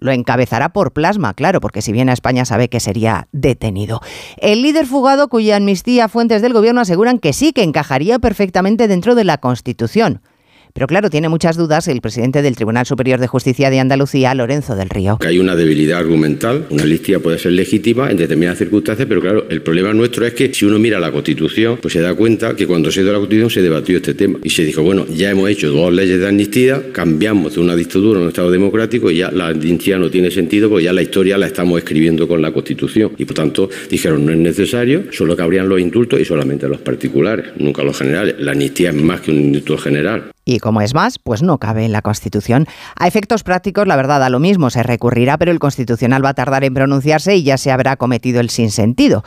Lo 0.00 0.12
encabezará 0.12 0.70
por 0.70 0.92
plasma, 0.92 1.34
claro, 1.34 1.60
porque 1.60 1.82
si 1.82 1.92
viene 1.92 2.10
a 2.10 2.14
España 2.14 2.46
sabe 2.46 2.68
que 2.70 2.80
sería 2.80 3.28
detenido. 3.32 4.00
El 4.38 4.62
líder 4.62 4.86
fugado, 4.86 5.28
cuya 5.28 5.56
amnistía 5.56 6.08
fuentes 6.08 6.40
del 6.40 6.54
gobierno 6.54 6.80
aseguran 6.80 7.18
que 7.18 7.34
sí, 7.34 7.52
que 7.52 7.62
encajaría 7.62 8.18
perfectamente 8.18 8.88
dentro 8.88 9.14
de 9.14 9.24
la 9.24 9.36
Constitución. 9.36 10.22
Pero 10.72 10.86
claro, 10.86 11.10
tiene 11.10 11.28
muchas 11.28 11.56
dudas 11.56 11.88
el 11.88 12.00
presidente 12.00 12.42
del 12.42 12.56
Tribunal 12.56 12.86
Superior 12.86 13.20
de 13.20 13.26
Justicia 13.26 13.70
de 13.70 13.80
Andalucía, 13.80 14.34
Lorenzo 14.34 14.76
del 14.76 14.88
Río. 14.88 15.18
Hay 15.20 15.38
una 15.38 15.56
debilidad 15.56 15.98
argumental, 15.98 16.66
una 16.70 16.82
amnistía 16.82 17.18
puede 17.18 17.38
ser 17.38 17.52
legítima 17.52 18.10
en 18.10 18.16
determinadas 18.16 18.58
circunstancias, 18.58 19.06
pero 19.08 19.20
claro, 19.20 19.46
el 19.48 19.62
problema 19.62 19.92
nuestro 19.92 20.26
es 20.26 20.34
que 20.34 20.52
si 20.52 20.64
uno 20.64 20.78
mira 20.78 20.98
la 20.98 21.10
Constitución, 21.12 21.78
pues 21.80 21.92
se 21.92 22.00
da 22.00 22.14
cuenta 22.14 22.54
que 22.54 22.66
cuando 22.66 22.90
se 22.90 23.02
dio 23.02 23.12
la 23.12 23.18
Constitución 23.18 23.50
se 23.50 23.62
debatió 23.62 23.96
este 23.96 24.14
tema 24.14 24.38
y 24.42 24.50
se 24.50 24.64
dijo, 24.64 24.82
bueno, 24.82 25.06
ya 25.06 25.30
hemos 25.30 25.48
hecho 25.50 25.70
dos 25.70 25.92
leyes 25.92 26.18
de 26.20 26.28
amnistía, 26.28 26.82
cambiamos 26.92 27.54
de 27.54 27.60
una 27.60 27.76
dictadura 27.76 28.20
a 28.20 28.22
un 28.22 28.28
Estado 28.28 28.50
democrático 28.50 29.10
y 29.10 29.18
ya 29.18 29.30
la 29.30 29.48
amnistía 29.48 29.98
no 29.98 30.10
tiene 30.10 30.30
sentido 30.30 30.68
porque 30.68 30.84
ya 30.84 30.92
la 30.92 31.02
historia 31.02 31.38
la 31.38 31.46
estamos 31.46 31.78
escribiendo 31.78 32.28
con 32.28 32.42
la 32.42 32.52
Constitución. 32.52 33.12
Y 33.18 33.24
por 33.24 33.34
tanto 33.34 33.68
dijeron, 33.90 34.24
no 34.24 34.32
es 34.32 34.38
necesario, 34.38 35.04
solo 35.12 35.36
cabrían 35.36 35.68
los 35.68 35.80
indultos 35.80 36.20
y 36.20 36.24
solamente 36.24 36.68
los 36.68 36.80
particulares, 36.80 37.46
nunca 37.58 37.82
los 37.82 37.96
generales. 37.96 38.36
La 38.38 38.52
amnistía 38.52 38.90
es 38.90 38.96
más 38.96 39.20
que 39.20 39.30
un 39.30 39.40
indulto 39.40 39.76
general. 39.78 40.30
Y 40.50 40.58
como 40.58 40.80
es 40.80 40.94
más, 40.94 41.20
pues 41.20 41.42
no 41.42 41.58
cabe 41.58 41.84
en 41.84 41.92
la 41.92 42.02
Constitución. 42.02 42.66
A 42.98 43.06
efectos 43.06 43.44
prácticos, 43.44 43.86
la 43.86 43.94
verdad, 43.94 44.24
a 44.24 44.30
lo 44.30 44.40
mismo 44.40 44.68
se 44.68 44.82
recurrirá, 44.82 45.38
pero 45.38 45.52
el 45.52 45.60
Constitucional 45.60 46.24
va 46.24 46.30
a 46.30 46.34
tardar 46.34 46.64
en 46.64 46.74
pronunciarse 46.74 47.36
y 47.36 47.44
ya 47.44 47.56
se 47.56 47.70
habrá 47.70 47.94
cometido 47.94 48.40
el 48.40 48.50
sinsentido. 48.50 49.22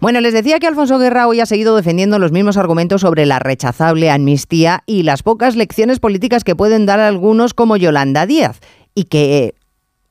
Bueno, 0.00 0.20
les 0.20 0.34
decía 0.34 0.58
que 0.58 0.66
Alfonso 0.66 0.98
Guerra 0.98 1.28
hoy 1.28 1.38
ha 1.38 1.46
seguido 1.46 1.76
defendiendo 1.76 2.18
los 2.18 2.32
mismos 2.32 2.56
argumentos 2.56 3.02
sobre 3.02 3.24
la 3.24 3.38
rechazable 3.38 4.10
amnistía 4.10 4.82
y 4.84 5.04
las 5.04 5.22
pocas 5.22 5.54
lecciones 5.54 6.00
políticas 6.00 6.42
que 6.42 6.56
pueden 6.56 6.86
dar 6.86 6.98
algunos 6.98 7.54
como 7.54 7.76
Yolanda 7.76 8.26
Díaz 8.26 8.58
y 8.96 9.04
que 9.04 9.54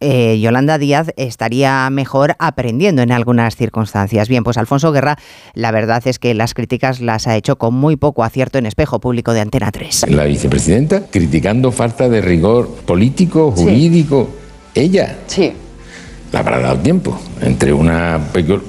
eh, 0.05 0.37
Yolanda 0.39 0.77
Díaz 0.77 1.13
estaría 1.15 1.89
mejor 1.89 2.35
aprendiendo 2.37 3.01
en 3.01 3.13
algunas 3.13 3.55
circunstancias. 3.55 4.27
Bien, 4.27 4.43
pues 4.43 4.57
Alfonso 4.57 4.91
Guerra, 4.91 5.17
la 5.53 5.71
verdad 5.71 6.03
es 6.05 6.19
que 6.19 6.33
las 6.33 6.53
críticas 6.53 6.99
las 6.99 7.25
ha 7.25 7.37
hecho 7.37 7.57
con 7.57 7.73
muy 7.73 7.95
poco 7.95 8.25
acierto 8.25 8.57
en 8.57 8.65
espejo 8.65 8.99
público 8.99 9.31
de 9.31 9.39
Antena 9.39 9.71
3. 9.71 10.09
La 10.09 10.25
vicepresidenta 10.25 11.07
criticando 11.09 11.71
falta 11.71 12.09
de 12.09 12.21
rigor 12.21 12.67
político, 12.85 13.51
jurídico. 13.51 14.29
Ella. 14.75 15.19
Sí. 15.27 15.53
La 16.33 16.39
habrá 16.39 16.59
dado 16.59 16.79
tiempo 16.79 17.15
entre 17.41 17.71
una 17.73 18.19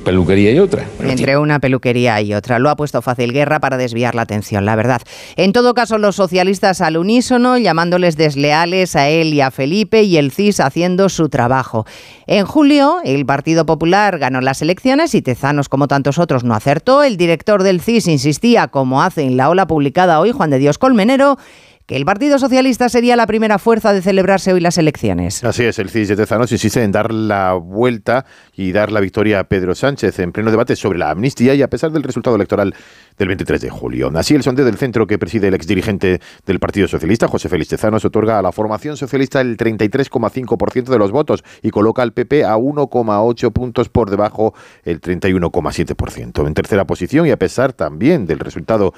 peluquería 0.05 0.53
y 0.53 0.59
otra. 0.59 0.85
entre 1.01 1.39
una 1.39 1.61
peluquería 1.61 2.21
y 2.21 2.35
otra. 2.35 2.59
Lo 2.59 2.69
ha 2.69 2.77
puesto 2.77 3.01
fácil 3.01 3.33
guerra 3.33 3.59
para 3.59 3.79
desviar 3.79 4.15
la 4.15 4.21
atención, 4.21 4.67
la 4.67 4.77
verdad. 4.77 5.01
En 5.37 5.55
todo 5.55 5.73
caso, 5.73 5.97
los 5.97 6.15
socialistas 6.17 6.83
al 6.83 6.99
unísono, 6.99 7.57
llamándoles 7.57 8.19
desleales 8.19 8.97
a 8.97 9.09
él 9.09 9.33
y 9.33 9.41
a 9.41 9.51
Felipe, 9.51 10.03
y 10.03 10.19
el 10.19 10.31
CIS 10.31 10.61
haciendo 10.61 11.09
su 11.09 11.31
trabajo. 11.31 11.87
En 12.27 12.45
julio, 12.45 12.99
el 13.03 13.25
Partido 13.25 13.65
Popular 13.65 14.19
ganó 14.19 14.43
las 14.43 14.61
elecciones 14.61 15.15
y 15.15 15.23
Tezanos, 15.23 15.71
como 15.71 15.89
tantos 15.89 16.19
otros, 16.19 16.45
no 16.45 16.55
acertó. 16.55 17.03
El 17.03 17.17
director 17.17 17.63
del 17.63 17.81
CIS 17.81 18.09
insistía, 18.09 18.69
como 18.69 19.03
hace 19.03 19.23
en 19.23 19.39
la 19.39 19.49
ola 19.49 19.67
publicada 19.67 20.21
hoy 20.21 20.33
Juan 20.33 20.51
de 20.51 20.59
Dios 20.59 20.77
Colmenero, 20.77 21.39
que 21.87 21.97
el 21.97 22.07
Partido 22.07 22.39
Socialista 22.39 22.89
sería 22.89 23.15
la 23.15 23.27
primera 23.27 23.59
fuerza 23.59 23.93
de 23.93 24.01
celebrarse 24.01 24.55
hoy 24.55 24.61
las 24.61 24.79
elecciones. 24.79 25.45
Así 25.45 25.65
es, 25.65 25.79
el 25.79 25.91
CIS 25.91 26.09
de 26.09 26.17
Tezanos 26.17 26.51
insiste 26.51 26.83
en 26.83 26.93
dar 26.93 27.13
la 27.13 27.53
vuelta 27.53 28.25
y 28.57 28.73
dar 28.73 28.91
la 28.91 29.01
victoria 29.01 29.41
a 29.41 29.45
Pedro 29.45 29.75
Sánchez 29.75 30.19
en 30.21 30.33
pleno 30.33 30.51
debate 30.51 30.77
sobre 30.77 30.99
la 30.99 31.11
amnistía 31.11 31.55
y 31.55 31.61
a 31.61 31.69
pesar 31.69 31.93
del 31.93 32.03
resultado 32.03 32.37
electoral 32.37 32.75
del 33.19 33.29
23 33.29 33.61
de 33.61 33.69
julio. 33.69 34.11
Así, 34.15 34.35
el 34.35 34.43
sondeo 34.43 34.65
del 34.65 34.79
centro 34.79 35.07
que 35.07 35.19
preside 35.19 35.49
el 35.49 35.55
exdirigente 35.55 36.21
del 36.47 36.59
Partido 36.59 36.89
Socialista, 36.89 37.29
José 37.29 37.51
Félix 37.51 37.69
Tezanos, 37.69 38.05
otorga 38.07 38.39
a 38.39 38.43
la 38.43 38.53
formación 38.53 38.97
socialista 38.97 39.43
el 39.43 39.59
33,5% 39.59 40.85
de 40.85 40.99
los 40.99 41.11
votos 41.11 41.45
y 41.63 41.69
coloca 41.69 42.03
al 42.03 42.15
PP 42.15 42.45
a 42.45 42.57
1,8 42.57 43.53
puntos 43.53 43.91
por 43.91 44.09
debajo 44.09 44.55
el 44.85 45.03
31,7%. 45.03 46.47
En 46.47 46.55
tercera 46.55 46.87
posición 46.87 47.27
y 47.27 47.31
a 47.31 47.39
pesar 47.39 47.75
también 47.75 48.25
del 48.25 48.39
resultado 48.39 48.95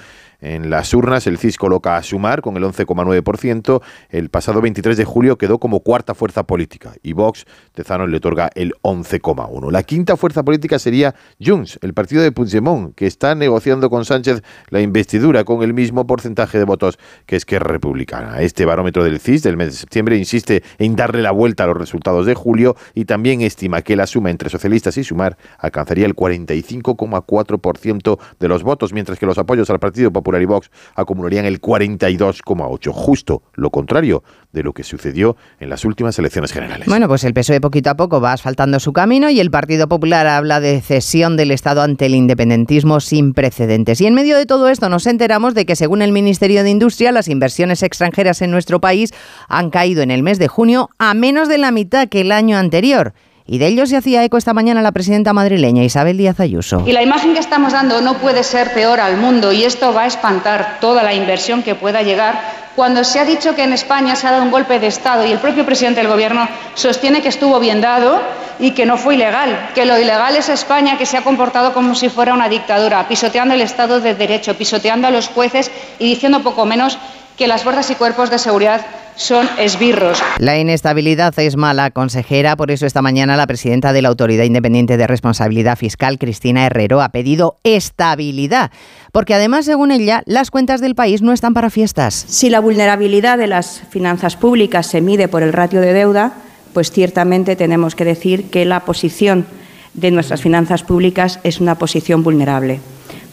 En 0.47 0.71
las 0.71 0.95
urnas, 0.95 1.26
el 1.26 1.38
CIS 1.38 1.57
coloca 1.57 1.97
a 1.97 2.05
Sumar 2.05 2.41
con 2.41 2.57
el 2.57 2.62
11,9%. 2.62 3.83
El 4.11 4.31
pasado 4.31 4.61
23 4.61 4.97
de 4.97 5.05
julio 5.05 5.38
quedó 5.38 5.59
como 5.59 5.81
cuarta 5.81 6.15
fuerza 6.15 6.45
política 6.45 6.93
y 7.03 7.15
Vox, 7.15 7.47
Tezano, 7.75 8.07
le 8.07 8.19
otorga 8.19 8.50
el 8.55 8.75
11,1%. 8.83 9.73
La 9.73 9.83
quinta 9.83 10.17
fuerza 10.17 10.45
política 10.45 10.79
sería 10.79 11.17
Junts, 11.45 11.81
el 11.83 11.95
partido 11.95 12.23
de 12.23 12.31
Puigdemont, 12.31 12.95
que 12.95 13.09
está 13.09 13.35
negociando 13.35 13.91
con 13.91 14.05
Sánchez 14.05 14.45
la 14.69 14.81
investidura 14.81 15.43
con 15.43 15.65
el 15.65 15.75
mismo 15.75 16.07
porcentaje 16.07 16.59
de 16.59 16.65
votos 16.65 16.97
que 17.26 17.35
Esquerra 17.35 17.73
Republicana. 17.73 18.41
Este 18.41 18.65
barómetro 18.65 19.03
del 19.03 19.19
CIS 19.19 19.43
del 19.43 19.57
mes 19.57 19.73
de 19.73 19.73
septiembre 19.73 20.17
insiste 20.17 20.62
en 20.79 20.95
darle 20.95 21.23
la 21.23 21.33
vuelta 21.33 21.65
a 21.65 21.67
los 21.67 21.76
resultados 21.76 22.25
de 22.25 22.35
julio 22.35 22.76
y 22.95 23.07
también 23.07 23.41
estima 23.41 23.83
que 23.83 23.97
la 23.97 24.07
suma 24.07 24.31
entre 24.31 24.49
socialistas 24.49 24.97
y 24.97 25.03
Sumar 25.03 25.37
alcanzaría 25.59 26.07
el 26.07 26.15
45,4% 26.15 28.19
de 28.38 28.49
los 28.49 28.62
votos, 28.62 28.93
mientras 28.93 29.19
que 29.19 29.26
los 29.26 29.38
apoyos 29.38 29.71
al 29.71 29.81
Partido 29.81 30.12
Popular 30.12 30.36
y 30.43 30.47
Vox 30.47 30.71
acumularían 30.95 31.45
el 31.45 31.61
42,8%, 31.61 32.93
justo 32.93 33.43
lo 33.55 33.71
contrario 33.71 34.23
de 34.52 34.62
lo 34.62 34.73
que 34.73 34.85
sucedió 34.85 35.37
en 35.61 35.69
las 35.69 35.85
últimas 35.85 36.19
elecciones 36.19 36.52
generales. 36.52 36.88
Bueno, 36.88 37.09
pues 37.09 37.25
el 37.25 37.35
PSOE 37.35 37.61
poquito 37.61 37.90
a 37.90 37.97
poco 37.97 38.21
va 38.21 38.33
asfaltando 38.33 38.81
su 38.81 38.93
camino 38.93 39.28
y 39.28 39.40
el 39.40 39.50
Partido 39.50 39.88
Popular 39.88 40.26
habla 40.26 40.61
de 40.61 40.81
cesión 40.81 41.37
del 41.37 41.50
Estado 41.50 41.83
ante 41.83 42.07
el 42.07 42.14
independentismo 42.14 43.00
sin 43.00 43.35
precedentes. 43.35 44.00
Y 44.00 44.07
en 44.07 44.14
medio 44.14 44.37
de 44.37 44.47
todo 44.47 44.69
esto 44.69 44.88
nos 44.88 45.07
enteramos 45.07 45.55
de 45.55 45.66
que 45.66 45.76
según 45.76 46.02
el 46.02 46.12
Ministerio 46.12 46.62
de 46.62 46.71
Industria, 46.71 47.12
las 47.12 47.28
inversiones 47.28 47.83
extranjeras 47.83 48.40
en 48.43 48.50
nuestro 48.50 48.81
país 48.81 49.12
han 49.49 49.71
caído 49.71 50.02
en 50.02 50.11
el 50.11 50.23
mes 50.23 50.38
de 50.38 50.49
junio 50.49 50.90
a 50.99 51.14
menos 51.14 51.49
de 51.49 51.59
la 51.59 51.71
mitad 51.71 52.09
que 52.09 52.23
el 52.23 52.33
año 52.33 52.57
anterior. 52.57 53.12
Y 53.49 53.59
de 53.59 53.69
ello 53.69 53.87
se 53.87 53.97
hacía 53.97 54.25
eco 54.25 54.38
esta 54.38 54.53
mañana 54.53 54.83
la 54.83 54.91
presidenta 54.91 55.33
madrileña 55.33 55.85
Isabel 55.85 56.17
Díaz 56.17 56.41
Ayuso. 56.41 56.83
Y 56.85 56.93
la 56.93 57.03
imagen 57.03 57.33
que 57.33 57.38
estamos 57.38 57.73
dando 57.73 58.00
no 58.00 58.19
puede 58.19 58.43
ser 58.43 58.73
peor 58.75 58.99
al 58.99 59.19
mundo 59.19 59.53
y 59.53 59.65
esto 59.65 59.95
va 59.95 60.03
a 60.03 60.07
espantar 60.07 60.79
toda 60.81 61.05
la 61.05 61.15
inversión 61.15 61.62
que 61.62 61.76
pueda 61.76 62.03
llegar 62.03 62.67
cuando 62.75 63.05
se 63.05 63.21
ha 63.21 63.25
dicho 63.25 63.55
que 63.55 63.62
en 63.62 63.73
España 63.73 64.17
se 64.17 64.26
ha 64.26 64.33
dado 64.33 64.43
un 64.43 64.50
golpe 64.50 64.81
de 64.81 64.88
Estado 64.88 65.25
y 65.25 65.31
el 65.33 65.38
propio 65.38 65.65
presidente 65.65 66.00
del 66.00 66.11
Gobierno 66.11 66.47
sostiene 66.75 67.23
que 67.23 67.29
estuvo 67.29 67.59
bien 67.61 67.81
dado 67.81 68.21
y 68.59 68.73
que 68.73 68.85
no 68.85 68.99
fue 68.99 69.15
ilegal, 69.15 69.71
que 69.75 69.87
lo 69.87 69.99
ilegal 69.99 70.35
es 70.37 70.49
España 70.49 70.99
que 70.99 71.07
se 71.07 71.17
ha 71.17 71.23
comportado 71.23 71.73
como 71.73 71.95
si 71.95 72.09
fuera 72.09 72.35
una 72.35 72.49
dictadura, 72.49 73.07
pisoteando 73.09 73.55
el 73.55 73.61
Estado 73.61 74.00
de 74.00 74.15
Derecho, 74.15 74.55
pisoteando 74.57 75.07
a 75.07 75.11
los 75.11 75.29
jueces 75.29 75.71
y 75.99 76.07
diciendo 76.07 76.43
poco 76.43 76.67
menos 76.67 76.99
que 77.38 77.47
las 77.47 77.62
fuerzas 77.62 77.91
y 77.91 77.95
cuerpos 77.95 78.29
de 78.29 78.38
seguridad 78.38 78.85
son 79.16 79.49
esbirros. 79.58 80.23
La 80.38 80.58
inestabilidad 80.58 81.37
es 81.38 81.56
mala, 81.56 81.90
consejera. 81.90 82.56
Por 82.56 82.70
eso 82.70 82.87
esta 82.87 83.02
mañana 83.02 83.37
la 83.37 83.46
presidenta 83.46 83.92
de 83.92 84.02
la 84.02 84.08
Autoridad 84.08 84.44
Independiente 84.44 84.96
de 84.96 85.06
Responsabilidad 85.06 85.76
Fiscal, 85.76 86.18
Cristina 86.18 86.66
Herrero, 86.66 87.00
ha 87.02 87.08
pedido 87.08 87.56
estabilidad. 87.64 88.70
Porque 89.12 89.35
además, 89.35 89.64
según 89.64 89.90
ella, 89.90 90.23
las 90.26 90.50
cuentas 90.50 90.80
del 90.80 90.94
país 90.94 91.23
no 91.23 91.32
están 91.32 91.54
para 91.54 91.70
fiestas. 91.70 92.14
Si 92.28 92.50
la 92.50 92.61
vulnerabilidad 92.61 93.38
de 93.38 93.46
las 93.46 93.82
finanzas 93.90 94.37
públicas 94.37 94.87
se 94.87 95.00
mide 95.00 95.28
por 95.28 95.42
el 95.42 95.52
ratio 95.52 95.80
de 95.80 95.92
deuda, 95.92 96.35
pues 96.73 96.90
ciertamente 96.90 97.56
tenemos 97.56 97.94
que 97.94 98.04
decir 98.04 98.50
que 98.50 98.66
la 98.66 98.80
posición 98.80 99.46
de 99.94 100.11
nuestras 100.11 100.42
finanzas 100.42 100.82
públicas 100.82 101.40
es 101.42 101.61
una 101.61 101.76
posición 101.76 102.23
vulnerable 102.23 102.80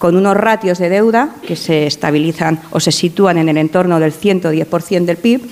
con 0.03 0.17
unos 0.17 0.35
ratios 0.35 0.79
de 0.79 0.89
deuda 0.89 1.29
que 1.47 1.55
se 1.55 1.87
estabilizan 1.87 2.59
o 2.71 2.81
se 2.81 2.91
sitúan 2.91 3.37
en 3.37 3.47
el 3.47 3.55
entorno 3.55 4.01
del 4.01 4.11
110% 4.11 5.05
del 5.05 5.15
PIB 5.15 5.43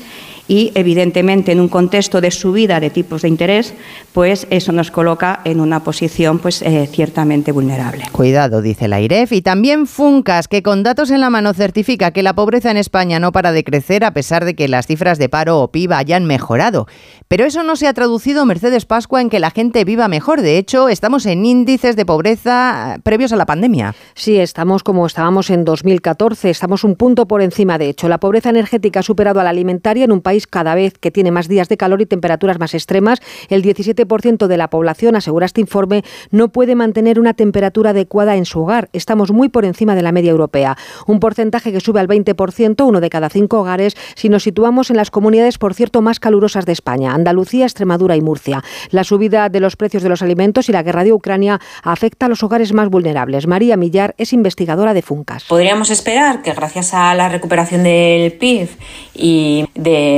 y 0.51 0.74
evidentemente 0.75 1.53
en 1.53 1.62
un 1.62 1.70
contexto 1.70 2.20
de 2.20 2.29
subida 2.29 2.81
de 2.81 2.89
tipos 2.89 3.22
de 3.22 3.29
interés, 3.29 3.74
pues 4.12 4.48
eso 4.50 4.74
nos 4.74 4.91
coloca 4.91 5.39
en 5.46 5.62
una 5.62 5.81
posición 5.86 6.39
pues 6.39 6.62
eh, 6.62 6.89
ciertamente 6.91 7.53
vulnerable. 7.53 8.03
Cuidado, 8.12 8.62
dice 8.62 8.89
la 8.89 9.00
IREF 9.00 9.31
y 9.31 9.41
también 9.41 9.88
Funcas, 9.88 10.50
que 10.50 10.62
con 10.62 10.84
datos 10.84 11.10
en 11.10 11.22
la 11.22 11.29
mano 11.29 11.53
certifica 11.53 12.12
que 12.12 12.22
la 12.22 12.34
pobreza 12.34 12.70
en 12.70 12.75
España 12.75 13.17
no 13.17 13.31
para 13.31 13.53
de 13.53 13.63
crecer 13.63 14.03
a 14.03 14.13
pesar 14.13 14.43
de 14.43 14.53
que 14.53 14.67
las 14.67 14.88
cifras 14.88 15.17
de 15.17 15.29
paro 15.29 15.62
o 15.62 15.72
PIB 15.72 15.93
hayan 15.93 16.25
mejorado. 16.25 16.86
Pero 17.29 17.46
eso 17.46 17.63
no 17.63 17.77
se 17.77 17.88
ha 17.88 17.93
traducido, 17.93 18.46
Mercedes 18.46 18.86
Pascua, 18.86 19.22
en 19.22 19.29
que 19.29 19.39
la 19.39 19.51
gente 19.51 19.86
viva 19.86 20.10
mejor. 20.10 20.41
De 20.41 20.58
hecho, 20.58 20.89
estamos 20.89 21.25
en 21.27 21.46
índices 21.46 21.96
de 21.96 22.05
pobreza 22.05 22.96
eh, 22.98 23.00
previos 23.01 23.31
a 23.31 23.38
la 23.38 23.46
pandemia. 23.46 23.96
Sí, 24.15 24.38
estamos 24.38 24.84
como 24.84 25.05
estábamos 25.05 25.50
en 25.50 25.63
2014, 25.63 26.50
estamos 26.50 26.84
un 26.84 26.98
punto 26.98 27.25
por 27.25 27.41
encima. 27.41 27.77
De 27.77 27.88
hecho, 27.88 28.10
la 28.10 28.20
pobreza 28.20 28.50
energética 28.50 29.00
ha 29.00 29.03
superado 29.03 29.39
a 29.39 29.46
la 29.46 29.51
alimentaria 29.51 30.03
en 30.03 30.12
un 30.12 30.20
país 30.20 30.40
cada 30.48 30.75
vez 30.75 30.98
que 30.98 31.12
tiene 31.12 31.31
más 31.31 31.48
días 31.48 31.69
de 31.69 31.77
calor 31.77 32.01
y 32.01 32.05
temperaturas 32.05 32.60
más 32.60 32.74
extremas. 32.74 33.21
El 33.50 33.63
17% 33.63 34.48
de 34.48 34.57
la 34.57 34.69
población, 34.69 35.15
asegura 35.15 35.45
este 35.45 35.62
informe, 35.62 36.03
no 36.31 36.50
puede 36.50 36.75
mantener 36.75 37.19
una 37.19 37.33
temperatura 37.33 37.91
adecuada 37.91 38.36
en 38.36 38.45
su 38.45 38.62
hogar. 38.62 38.89
Estamos 38.93 39.31
muy 39.31 39.50
por 39.50 39.65
encima 39.65 39.95
de 39.95 40.01
la 40.01 40.12
media 40.12 40.31
europea. 40.31 40.77
Un 41.07 41.19
porcentaje 41.19 41.71
que 41.71 41.79
sube 41.79 42.00
al 42.00 42.07
20%, 42.07 42.86
uno 42.88 43.01
de 43.01 43.10
cada 43.10 43.29
cinco 43.29 43.60
hogares, 43.60 43.95
si 44.16 44.29
nos 44.29 44.44
situamos 44.44 44.89
en 44.89 44.98
las 44.98 45.11
comunidades, 45.11 45.57
por 45.57 45.74
cierto, 45.74 46.01
más 46.01 46.20
calurosas 46.20 46.66
de 46.66 46.74
España, 46.74 47.13
Andalucía, 47.13 47.66
Extremadura 47.66 48.16
y 48.16 48.22
Murcia. 48.22 48.63
La 48.89 49.03
subida 49.03 49.50
de 49.50 49.59
los 49.59 49.75
precios 49.75 50.03
de 50.03 50.09
los 50.09 50.22
alimentos 50.22 50.70
y 50.70 50.72
la 50.72 50.83
guerra 50.83 51.03
de 51.03 51.13
Ucrania 51.13 51.59
afecta 51.83 52.25
a 52.25 52.29
los 52.29 52.44
hogares 52.44 52.74
más 52.74 52.89
vulnerables. 52.89 53.48
María 53.48 53.77
Millar 53.77 54.16
es 54.18 54.33
investigadora 54.33 54.94
de 54.94 55.01
Funcas. 55.01 55.46
Podríamos 55.46 55.89
esperar 55.89 56.42
que 56.42 56.53
gracias 56.53 56.94
a 56.94 57.13
la 57.16 57.29
recuperación 57.29 57.83
del 57.83 58.33
PIB 58.33 58.70
y 59.13 59.66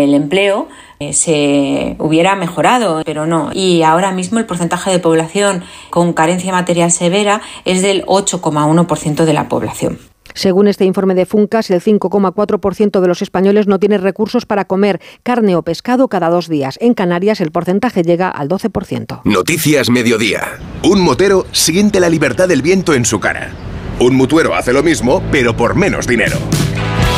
del 0.03 0.13
empleo 0.13 0.67
eh, 0.99 1.13
se 1.13 1.95
hubiera 1.99 2.35
mejorado, 2.35 3.01
pero 3.05 3.25
no. 3.25 3.51
Y 3.53 3.83
ahora 3.83 4.11
mismo 4.11 4.39
el 4.39 4.45
porcentaje 4.45 4.91
de 4.91 4.99
población 4.99 5.63
con 5.89 6.13
carencia 6.13 6.51
material 6.51 6.91
severa 6.91 7.41
es 7.65 7.81
del 7.81 8.05
8,1% 8.05 9.25
de 9.25 9.33
la 9.33 9.49
población. 9.49 9.99
Según 10.33 10.67
este 10.67 10.85
informe 10.85 11.13
de 11.13 11.25
Funcas, 11.25 11.69
el 11.69 11.81
5,4% 11.81 12.99
de 12.99 13.07
los 13.07 13.21
españoles 13.21 13.67
no 13.67 13.79
tiene 13.79 13.97
recursos 13.97 14.45
para 14.45 14.65
comer 14.65 14.99
carne 15.21 15.55
o 15.55 15.61
pescado 15.61 16.07
cada 16.07 16.29
dos 16.29 16.47
días. 16.47 16.77
En 16.81 16.93
Canarias 16.93 17.39
el 17.39 17.51
porcentaje 17.51 18.03
llega 18.03 18.29
al 18.29 18.49
12%. 18.49 19.21
Noticias 19.25 19.89
Mediodía. 19.89 20.59
Un 20.83 21.01
motero 21.01 21.45
siente 21.51 21.99
la 21.99 22.09
libertad 22.09 22.47
del 22.47 22.61
viento 22.61 22.93
en 22.93 23.05
su 23.05 23.19
cara. 23.19 23.51
Un 23.99 24.15
mutuero 24.15 24.55
hace 24.55 24.73
lo 24.73 24.81
mismo, 24.81 25.21
pero 25.31 25.55
por 25.55 25.75
menos 25.75 26.07
dinero. 26.07 26.37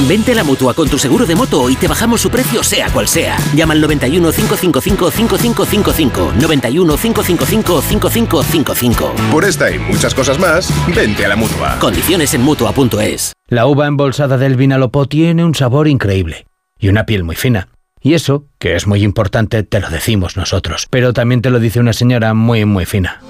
Vente 0.01 0.33
a 0.33 0.35
la 0.35 0.43
mutua 0.43 0.73
con 0.73 0.89
tu 0.89 0.99
seguro 0.99 1.25
de 1.25 1.35
moto 1.35 1.69
y 1.69 1.75
te 1.75 1.87
bajamos 1.87 2.21
su 2.21 2.29
precio, 2.29 2.63
sea 2.63 2.89
cual 2.91 3.07
sea. 3.07 3.37
Llama 3.55 3.73
al 3.73 3.81
91 3.81 4.31
555 4.31 5.09
5555. 5.11 6.33
91 6.39 6.97
555 6.97 7.81
5555. 7.81 9.13
Por 9.31 9.45
esta 9.45 9.71
y 9.71 9.79
muchas 9.79 10.13
cosas 10.13 10.37
más, 10.37 10.71
vente 10.93 11.25
a 11.25 11.29
la 11.29 11.35
mutua. 11.35 11.79
Condiciones 11.79 12.33
en 12.33 12.41
mutua.es. 12.41 13.33
La 13.47 13.67
uva 13.67 13.87
embolsada 13.87 14.37
del 14.37 14.57
Vinalopó 14.57 15.07
tiene 15.07 15.45
un 15.45 15.55
sabor 15.55 15.87
increíble 15.87 16.45
y 16.77 16.89
una 16.89 17.05
piel 17.05 17.23
muy 17.23 17.35
fina. 17.35 17.69
Y 18.01 18.13
eso, 18.13 18.45
que 18.59 18.75
es 18.75 18.85
muy 18.85 19.01
importante, 19.01 19.63
te 19.63 19.79
lo 19.79 19.89
decimos 19.89 20.37
nosotros. 20.37 20.85
Pero 20.91 21.13
también 21.13 21.41
te 21.41 21.49
lo 21.49 21.59
dice 21.59 21.79
una 21.79 21.93
señora 21.93 22.35
muy, 22.35 22.65
muy 22.65 22.85
fina. 22.85 23.21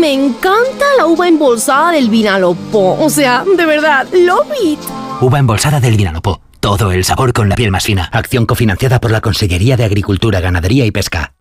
Me 0.00 0.12
encanta 0.12 0.84
la 0.98 1.06
uva 1.06 1.28
embolsada 1.28 1.92
del 1.92 2.10
Vinalopó. 2.10 2.98
O 3.00 3.08
sea, 3.08 3.44
de 3.44 3.66
verdad, 3.66 4.08
love 4.12 4.48
it. 4.64 4.80
Uva 5.20 5.38
embolsada 5.38 5.80
del 5.80 5.96
Vinalopó. 5.96 6.40
Todo 6.60 6.92
el 6.92 7.04
sabor 7.04 7.32
con 7.32 7.48
la 7.48 7.56
piel 7.56 7.70
más 7.70 7.84
fina. 7.84 8.08
Acción 8.12 8.46
cofinanciada 8.46 9.00
por 9.00 9.10
la 9.10 9.20
Consellería 9.20 9.76
de 9.76 9.84
Agricultura, 9.84 10.40
Ganadería 10.40 10.86
y 10.86 10.90
Pesca. 10.90 11.34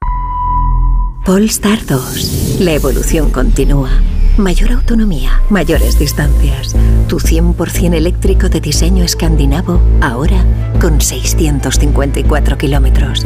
Polestar 1.26 1.86
2. 1.86 2.58
La 2.60 2.74
evolución 2.74 3.32
continúa. 3.32 3.90
Mayor 4.38 4.74
autonomía, 4.74 5.42
mayores 5.50 5.98
distancias. 5.98 6.76
Tu 7.08 7.20
100% 7.20 7.94
eléctrico 7.94 8.50
de 8.50 8.60
diseño 8.60 9.04
escandinavo, 9.04 9.82
ahora 10.02 10.44
con 10.82 11.00
654 11.00 12.58
kilómetros. 12.58 13.26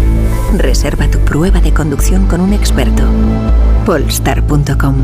Reserva 0.55 1.09
tu 1.09 1.19
prueba 1.19 1.59
de 1.61 1.73
conducción 1.73 2.27
con 2.27 2.41
un 2.41 2.53
experto. 2.53 3.03
Polestar.com 3.85 4.95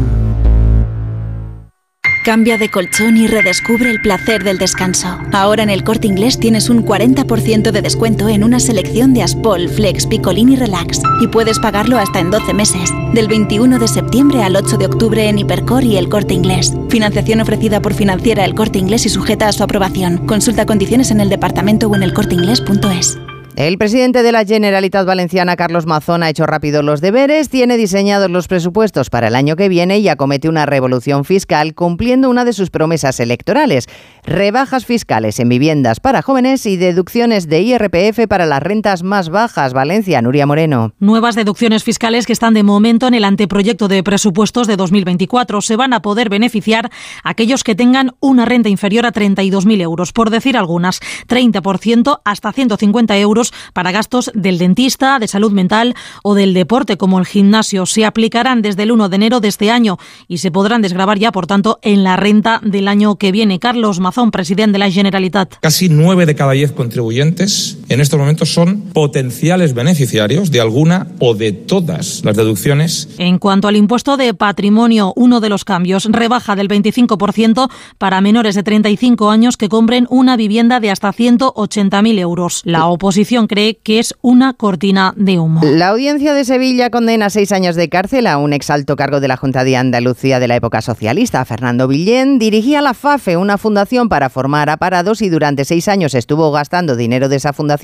Cambia 2.24 2.58
de 2.58 2.70
colchón 2.70 3.18
y 3.18 3.28
redescubre 3.28 3.92
el 3.92 4.00
placer 4.00 4.46
del 4.46 4.58
descanso. 4.58 5.20
Ahora 5.34 5.62
en 5.64 5.70
el 5.70 5.84
corte 5.84 6.08
inglés 6.08 6.40
tienes 6.40 6.70
un 6.70 6.86
40% 6.86 7.72
de 7.72 7.82
descuento 7.82 8.30
en 8.30 8.46
una 8.46 8.62
selección 8.62 9.14
de 9.14 9.24
Aspol, 9.24 9.68
Flex, 9.68 10.08
Picolini 10.08 10.56
Relax 10.56 11.02
y 11.22 11.28
puedes 11.28 11.60
pagarlo 11.60 11.98
hasta 11.98 12.22
en 12.22 12.32
12 12.32 12.54
meses. 12.54 12.92
Del 13.14 13.28
21 13.28 13.78
de 13.78 13.90
septiembre 13.90 14.42
al 14.42 14.56
8 14.56 14.78
de 14.78 14.86
octubre 14.86 15.28
en 15.28 15.38
Hipercor 15.38 15.84
y 15.84 15.98
el 15.98 16.08
corte 16.08 16.34
inglés. 16.34 16.74
Financiación 16.88 17.42
ofrecida 17.42 17.82
por 17.82 17.94
financiera 17.94 18.46
el 18.46 18.56
corte 18.56 18.80
inglés 18.80 19.06
y 19.06 19.10
sujeta 19.10 19.50
a 19.50 19.52
su 19.52 19.62
aprobación. 19.62 20.26
Consulta 20.26 20.66
condiciones 20.66 21.12
en 21.12 21.20
el 21.20 21.28
departamento 21.28 21.88
o 21.88 21.96
en 21.96 22.04
elcorteinglés.es. 22.04 23.18
El 23.56 23.78
presidente 23.78 24.24
de 24.24 24.32
la 24.32 24.46
Generalitat 24.46 25.06
Valenciana, 25.06 25.56
Carlos 25.56 25.86
Mazón, 25.86 26.24
ha 26.24 26.30
hecho 26.30 26.48
rápido 26.48 26.82
los 26.82 27.02
deberes, 27.02 27.50
tiene 27.50 27.78
diseñados 27.78 28.32
los 28.32 28.48
presupuestos 28.48 29.12
para 29.12 29.28
el 29.28 29.36
año 29.36 29.56
que 29.56 29.70
viene 29.70 30.00
y 30.00 30.10
acomete 30.10 30.50
una 30.50 30.66
revolución 30.66 31.24
fiscal 31.24 31.76
cumpliendo 31.76 32.32
una 32.32 32.46
de 32.46 32.54
sus 32.54 32.72
promesas 32.72 33.20
electorales. 33.20 33.86
Rebajas 34.24 34.88
fiscales 34.88 35.40
en 35.40 35.50
viviendas 35.50 36.00
para 36.00 36.24
jóvenes 36.24 36.66
y 36.66 36.78
deducciones 36.78 37.48
de 37.48 37.62
IRPF 37.62 38.28
para 38.28 38.48
las 38.48 38.64
rentas 38.64 39.04
más 39.04 39.30
bajas. 39.30 39.74
Valencia, 39.74 40.24
Nuria 40.24 40.48
Moreno. 40.48 40.94
Nuevas 40.98 41.36
deducciones 41.36 41.84
fiscales 41.84 42.26
que 42.26 42.34
están 42.34 42.56
de 42.56 42.64
momento 42.64 43.06
en 43.06 43.14
el 43.14 43.24
anteproyecto 43.24 43.88
de 43.88 44.02
presupuestos 44.02 44.66
de 44.66 44.78
2024. 44.78 45.62
Se 45.62 45.76
van 45.76 45.94
a 45.94 46.02
poder 46.02 46.30
beneficiar 46.30 46.90
aquellos 47.24 47.64
que 47.64 47.76
tengan 47.76 48.16
una 48.20 48.46
renta 48.46 48.70
inferior 48.70 49.06
a 49.06 49.12
32.000 49.12 49.80
euros. 49.82 50.12
Por 50.12 50.32
decir 50.32 50.58
algunas, 50.58 51.02
30% 51.28 52.22
hasta 52.26 52.52
150 52.52 53.18
euros 53.20 53.43
para 53.74 53.92
gastos 53.92 54.32
del 54.34 54.58
dentista, 54.58 55.20
de 55.20 55.28
salud 55.28 55.52
mental 55.52 55.96
o 56.24 56.36
del 56.36 56.54
deporte, 56.54 56.98
como 56.98 57.20
el 57.20 57.26
gimnasio. 57.26 57.86
Se 57.86 58.06
aplicarán 58.06 58.62
desde 58.62 58.84
el 58.84 58.92
1 58.92 59.10
de 59.10 59.16
enero 59.16 59.40
de 59.40 59.48
este 59.48 59.72
año 59.72 59.98
y 60.28 60.38
se 60.38 60.52
podrán 60.52 60.82
desgravar 60.82 61.20
ya, 61.20 61.32
por 61.32 61.48
tanto, 61.48 61.80
en 61.82 62.04
la 62.04 62.16
renta 62.16 62.62
del 62.64 62.88
año 62.88 63.16
que 63.16 63.32
viene. 63.32 63.60
Carlos 63.60 64.00
Mazón, 64.00 64.32
presidente 64.32 64.74
de 64.74 64.80
la 64.80 64.92
Generalitat. 64.92 65.56
Casi 65.60 65.90
9 65.90 66.26
de 66.26 66.36
cada 66.36 66.54
10 66.54 66.72
contribuyentes 66.72 67.78
en 67.94 68.02
estos 68.02 68.20
momentos 68.20 68.52
son 68.52 68.82
potenciales 68.92 69.76
beneficiarios 69.76 70.50
de 70.50 70.60
alguna 70.60 71.08
o 71.20 71.36
de 71.36 71.52
todas 71.52 72.26
las 72.26 72.36
deducciones. 72.36 73.08
En 73.20 73.38
cuanto 73.38 73.68
al 73.68 73.76
impuesto 73.76 74.18
de 74.18 74.34
patrimonio, 74.34 75.14
uno 75.16 75.40
de 75.40 75.50
los 75.50 75.64
cambios, 75.64 76.06
rebaja 76.10 76.56
del 76.56 76.68
25% 76.70 77.70
para 78.00 78.20
menores 78.22 78.56
de 78.56 78.64
35 78.64 79.30
años 79.30 79.58
que 79.58 79.70
compren 79.70 80.08
una 80.10 80.36
vivienda 80.38 80.80
de 80.80 80.90
hasta 80.90 81.14
180.000 81.14 82.18
euros. 82.18 82.62
La 82.66 82.88
oposición 82.88 83.46
cree 83.46 83.76
que 83.76 84.00
es 84.00 84.16
una 84.22 84.54
cortina 84.54 85.14
de 85.16 85.38
humo. 85.38 85.62
La 85.64 85.90
audiencia 85.90 86.34
de 86.34 86.46
Sevilla 86.46 86.90
condena 86.90 87.28
a 87.28 87.30
seis 87.30 87.52
años 87.52 87.76
de 87.76 87.90
cárcel 87.90 88.26
a 88.26 88.40
un 88.40 88.54
exalto 88.54 88.96
cargo 88.96 89.20
de 89.20 89.28
la 89.28 89.38
Junta 89.38 89.64
de 89.64 89.78
Andalucía 89.78 90.40
de 90.40 90.48
la 90.48 90.56
época 90.56 90.82
socialista. 90.82 91.46
Fernando 91.46 91.88
Villén 91.88 92.40
dirigía 92.40 92.82
la 92.82 92.96
FAFE, 92.96 93.38
una 93.38 93.60
fundación 93.60 94.10
para 94.10 94.32
formar 94.32 94.72
a 94.72 94.78
parados, 94.78 95.22
y 95.22 95.30
durante 95.30 95.64
seis 95.64 95.88
años 95.88 96.16
estuvo 96.16 96.52
gastando 96.52 96.96
dinero 96.96 97.30
de 97.30 97.36
esa 97.36 97.54
fundación 97.54 97.83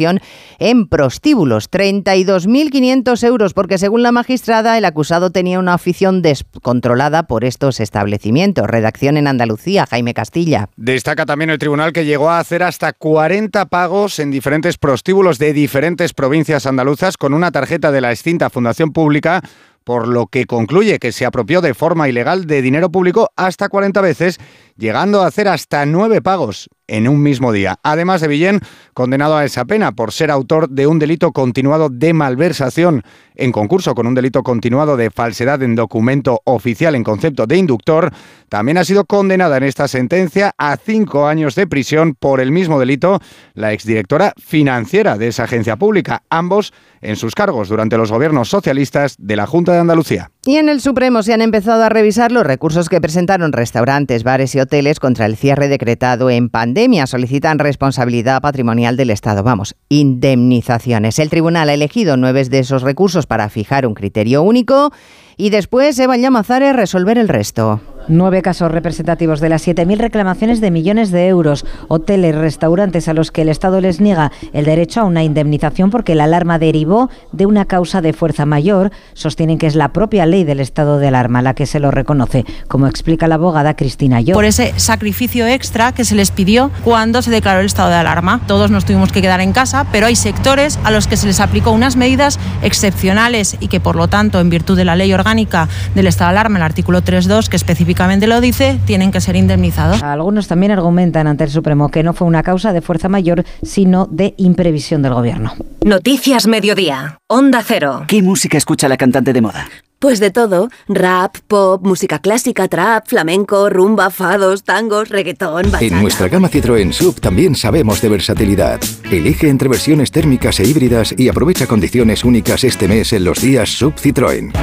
en 0.59 0.88
prostíbulos, 0.88 1.69
32.500 1.69 3.23
euros, 3.23 3.53
porque 3.53 3.77
según 3.77 4.03
la 4.03 4.12
magistrada 4.12 4.77
el 4.77 4.85
acusado 4.85 5.29
tenía 5.29 5.59
una 5.59 5.73
afición 5.73 6.21
descontrolada 6.21 7.23
por 7.23 7.43
estos 7.43 7.79
establecimientos. 7.79 8.67
Redacción 8.67 9.17
en 9.17 9.27
Andalucía, 9.27 9.85
Jaime 9.89 10.13
Castilla. 10.13 10.69
Destaca 10.77 11.25
también 11.25 11.49
el 11.49 11.59
tribunal 11.59 11.93
que 11.93 12.05
llegó 12.05 12.29
a 12.29 12.39
hacer 12.39 12.63
hasta 12.63 12.93
40 12.93 13.65
pagos 13.67 14.19
en 14.19 14.31
diferentes 14.31 14.77
prostíbulos 14.77 15.39
de 15.39 15.53
diferentes 15.53 16.13
provincias 16.13 16.65
andaluzas 16.65 17.17
con 17.17 17.33
una 17.33 17.51
tarjeta 17.51 17.91
de 17.91 18.01
la 18.01 18.12
extinta 18.12 18.49
Fundación 18.49 18.91
Pública 18.91 19.41
por 19.89 20.07
lo 20.07 20.27
que 20.27 20.45
concluye 20.45 20.99
que 20.99 21.12
se 21.12 21.25
apropió 21.25 21.62
de 21.62 21.73
forma 21.73 22.07
ilegal 22.07 22.45
de 22.45 22.62
dinero 22.62 22.91
público 22.91 23.31
hasta 23.35 23.69
40 23.69 24.01
veces, 24.01 24.39
llegando 24.79 25.21
a 25.21 25.27
hacer 25.27 25.47
hasta 25.47 25.85
nueve 25.85 26.21
pagos 26.21 26.69
en 26.87 27.07
un 27.07 27.21
mismo 27.21 27.51
día. 27.51 27.77
Además 27.83 28.21
de 28.21 28.27
Villén, 28.27 28.61
condenado 28.93 29.37
a 29.37 29.45
esa 29.45 29.65
pena 29.65 29.91
por 29.91 30.11
ser 30.11 30.31
autor 30.31 30.69
de 30.69 30.87
un 30.87 30.97
delito 30.97 31.31
continuado 31.31 31.89
de 31.89 32.13
malversación 32.13 33.03
en 33.35 33.51
concurso 33.51 33.93
con 33.93 34.07
un 34.07 34.15
delito 34.15 34.41
continuado 34.41 34.97
de 34.97 35.11
falsedad 35.11 35.61
en 35.61 35.75
documento 35.75 36.41
oficial 36.45 36.95
en 36.95 37.03
concepto 37.03 37.45
de 37.45 37.57
inductor, 37.57 38.11
también 38.47 38.77
ha 38.77 38.85
sido 38.85 39.05
condenada 39.05 39.57
en 39.57 39.63
esta 39.63 39.87
sentencia 39.87 40.53
a 40.57 40.77
cinco 40.77 41.27
años 41.27 41.55
de 41.55 41.67
prisión 41.67 42.15
por 42.15 42.39
el 42.39 42.51
mismo 42.51 42.79
delito 42.79 43.19
la 43.53 43.73
exdirectora 43.73 44.33
financiera 44.37 45.17
de 45.17 45.27
esa 45.27 45.43
agencia 45.43 45.75
pública, 45.75 46.23
ambos 46.29 46.73
en 47.01 47.15
sus 47.15 47.35
cargos 47.35 47.69
durante 47.69 47.97
los 47.97 48.11
gobiernos 48.11 48.49
socialistas 48.49 49.15
de 49.19 49.35
la 49.35 49.45
Junta 49.45 49.73
de 49.73 49.79
Andalucía. 49.79 50.31
Y 50.45 50.56
en 50.56 50.69
el 50.69 50.80
Supremo 50.80 51.21
se 51.21 51.34
han 51.34 51.41
empezado 51.41 51.84
a 51.84 51.89
revisar 51.89 52.32
los 52.32 52.45
recursos 52.45 52.88
que 52.88 53.02
presentaron 53.02 53.52
restaurantes, 53.52 54.23
bares 54.23 54.56
y 54.56 54.62
hoteles 54.62 55.02
contra 55.02 55.25
el 55.25 55.36
cierre 55.36 55.67
decretado 55.67 56.30
en 56.30 56.49
pandemia. 56.49 57.08
Solicitan 57.08 57.60
responsabilidad 57.60 58.41
patrimonial 58.41 58.95
del 58.95 59.10
Estado, 59.10 59.43
vamos, 59.43 59.75
indemnizaciones. 59.89 61.19
El 61.19 61.30
tribunal 61.30 61.69
ha 61.69 61.73
elegido 61.73 62.15
nueve 62.15 62.45
de 62.45 62.60
esos 62.60 62.84
recursos 62.84 63.28
para 63.28 63.49
fijar 63.49 63.86
un 63.86 63.95
criterio 63.95 64.41
único 64.41 64.93
y 65.36 65.49
después 65.49 65.99
Eva 65.99 66.15
Llamazares 66.15 66.73
resolver 66.73 67.17
el 67.17 67.28
resto. 67.28 67.82
Nueve 68.11 68.41
casos 68.41 68.71
representativos 68.71 69.39
de 69.39 69.49
las 69.49 69.67
7.000 69.67 69.97
reclamaciones 69.97 70.61
de 70.61 70.71
millones 70.71 71.11
de 71.11 71.27
euros. 71.27 71.63
Hoteles, 71.89 72.33
restaurantes 72.33 73.07
a 73.07 73.13
los 73.13 73.29
que 73.29 73.43
el 73.43 73.49
Estado 73.49 73.81
les 73.81 74.01
niega 74.01 74.31
el 74.51 74.65
derecho 74.65 75.01
a 75.01 75.03
una 75.03 75.23
indemnización 75.23 75.91
porque 75.91 76.15
la 76.15 76.23
alarma 76.23 76.57
derivó 76.57 77.11
de 77.33 77.45
una 77.45 77.65
causa 77.65 78.01
de 78.01 78.13
fuerza 78.13 78.47
mayor. 78.47 78.91
Sostienen 79.13 79.59
que 79.59 79.67
es 79.67 79.75
la 79.75 79.93
propia 79.93 80.25
ley 80.25 80.43
del 80.43 80.59
estado 80.59 80.97
de 80.97 81.07
alarma 81.07 81.43
la 81.43 81.53
que 81.53 81.67
se 81.67 81.79
lo 81.79 81.91
reconoce, 81.91 82.45
como 82.67 82.87
explica 82.87 83.27
la 83.27 83.35
abogada 83.35 83.75
Cristina 83.75 84.21
Yo. 84.21 84.33
Por 84.33 84.45
ese 84.45 84.73
sacrificio 84.77 85.45
extra 85.45 85.91
que 85.91 86.03
se 86.03 86.15
les 86.15 86.31
pidió 86.31 86.71
cuando 86.83 87.21
se 87.21 87.29
declaró 87.29 87.59
el 87.59 87.67
estado 87.67 87.89
de 87.89 87.95
alarma. 87.95 88.41
Todos 88.47 88.71
nos 88.71 88.85
tuvimos 88.85 89.11
que 89.11 89.21
quedar 89.21 89.39
en 89.39 89.53
casa, 89.53 89.85
pero 89.91 90.07
hay 90.07 90.15
sectores 90.15 90.79
a 90.83 90.89
los 90.89 91.07
que 91.07 91.15
se 91.15 91.27
les 91.27 91.39
aplicó 91.39 91.69
unas 91.69 91.95
medidas 91.95 92.39
excepcionales 92.63 93.55
y 93.59 93.67
que, 93.67 93.79
por 93.79 93.95
lo 93.95 94.07
tanto, 94.07 94.39
en 94.39 94.49
virtud 94.49 94.75
de 94.75 94.85
la 94.85 94.95
ley 94.95 95.13
orgánica 95.13 95.69
del 95.93 96.07
estado 96.07 96.31
de 96.31 96.39
alarma, 96.39 96.57
el 96.57 96.63
artículo 96.63 97.03
3.2, 97.03 97.49
que 97.49 97.55
especifica 97.55 97.98
lo 97.99 98.41
dice, 98.41 98.79
tienen 98.85 99.12
que 99.12 99.19
ser 99.19 99.35
indemnizados. 99.35 100.01
Algunos 100.01 100.47
también 100.47 100.71
argumentan 100.71 101.27
ante 101.27 101.43
el 101.43 101.49
Supremo 101.49 101.89
que 101.89 102.01
no 102.01 102.13
fue 102.13 102.27
una 102.27 102.43
causa 102.43 102.71
de 102.71 102.81
fuerza 102.81 103.09
mayor, 103.09 103.43
sino 103.62 104.07
de 104.09 104.35
imprevisión 104.38 105.01
del 105.01 105.13
gobierno. 105.13 105.53
Noticias 105.83 106.47
Mediodía. 106.47 107.19
Onda 107.27 107.62
Cero. 107.65 108.05
¿Qué 108.07 108.21
música 108.21 108.57
escucha 108.57 108.88
la 108.88 108.95
cantante 108.95 109.33
de 109.33 109.41
moda? 109.41 109.67
Pues 109.99 110.21
de 110.21 110.31
todo, 110.31 110.69
rap, 110.88 111.35
pop, 111.45 111.85
música 111.85 112.19
clásica, 112.19 112.69
trap, 112.69 113.05
flamenco, 113.05 113.69
rumba, 113.69 114.09
fados, 114.12 114.63
tangos, 114.63 115.09
reggaetón, 115.09 115.63
bachata. 115.63 115.85
En 115.85 116.01
nuestra 116.01 116.29
gama 116.29 116.49
Citroën 116.49 116.93
Sub 116.93 117.19
también 117.19 117.53
sabemos 117.53 118.01
de 118.01 118.07
versatilidad. 118.07 118.79
Elige 119.12 119.49
entre 119.49 119.67
versiones 119.67 120.12
térmicas 120.12 120.57
e 120.62 120.63
híbridas 120.63 121.13
y 121.17 121.27
aprovecha 121.27 121.67
condiciones 121.67 122.23
únicas 122.23 122.63
este 122.63 122.88
mes 122.88 123.12
en 123.12 123.25
los 123.25 123.41
días 123.41 123.69
Sub 123.69 123.95
Citroën. 123.95 124.53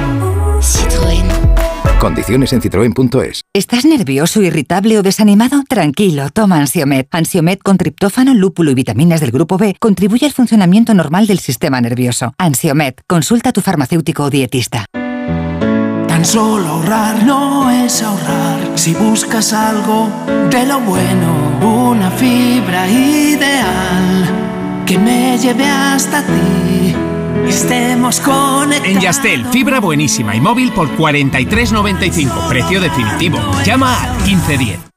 Citroën. 0.59 1.26
Condiciones 1.99 2.53
en 2.53 2.61
citroen.es. 2.61 3.41
¿Estás 3.53 3.83
nervioso, 3.83 4.43
irritable 4.43 4.99
o 4.99 5.03
desanimado? 5.03 5.63
Tranquilo, 5.67 6.29
toma 6.29 6.57
Ansiomet. 6.57 7.07
Ansiomet 7.11 7.59
con 7.63 7.77
triptófano, 7.77 8.35
lúpulo 8.35 8.69
y 8.69 8.75
vitaminas 8.75 9.19
del 9.19 9.31
grupo 9.31 9.57
B 9.57 9.75
contribuye 9.79 10.27
al 10.27 10.31
funcionamiento 10.31 10.93
normal 10.93 11.25
del 11.25 11.39
sistema 11.39 11.81
nervioso. 11.81 12.35
Ansiomet, 12.37 13.01
consulta 13.07 13.49
a 13.49 13.53
tu 13.53 13.61
farmacéutico 13.61 14.25
o 14.25 14.29
dietista. 14.29 14.85
Tan 14.93 16.23
solo 16.23 16.67
ahorrar 16.67 17.23
no 17.23 17.71
es 17.71 18.03
ahorrar. 18.03 18.77
Si 18.77 18.93
buscas 18.93 19.51
algo 19.53 20.09
de 20.51 20.67
lo 20.67 20.79
bueno, 20.81 21.89
una 21.89 22.11
fibra 22.11 22.87
ideal 22.87 24.83
que 24.85 24.99
me 24.99 25.37
lleve 25.39 25.65
hasta 25.65 26.23
ti 26.23 27.16
estemos 27.47 28.19
conectados. 28.19 28.87
En 28.87 29.01
Yastel, 29.01 29.45
fibra 29.47 29.79
buenísima 29.79 30.35
y 30.35 30.41
móvil 30.41 30.71
por 30.71 30.89
43.95, 30.97 32.49
precio 32.49 32.81
definitivo. 32.81 33.39
Llama 33.63 34.03
al 34.03 34.15
1510. 34.25 34.96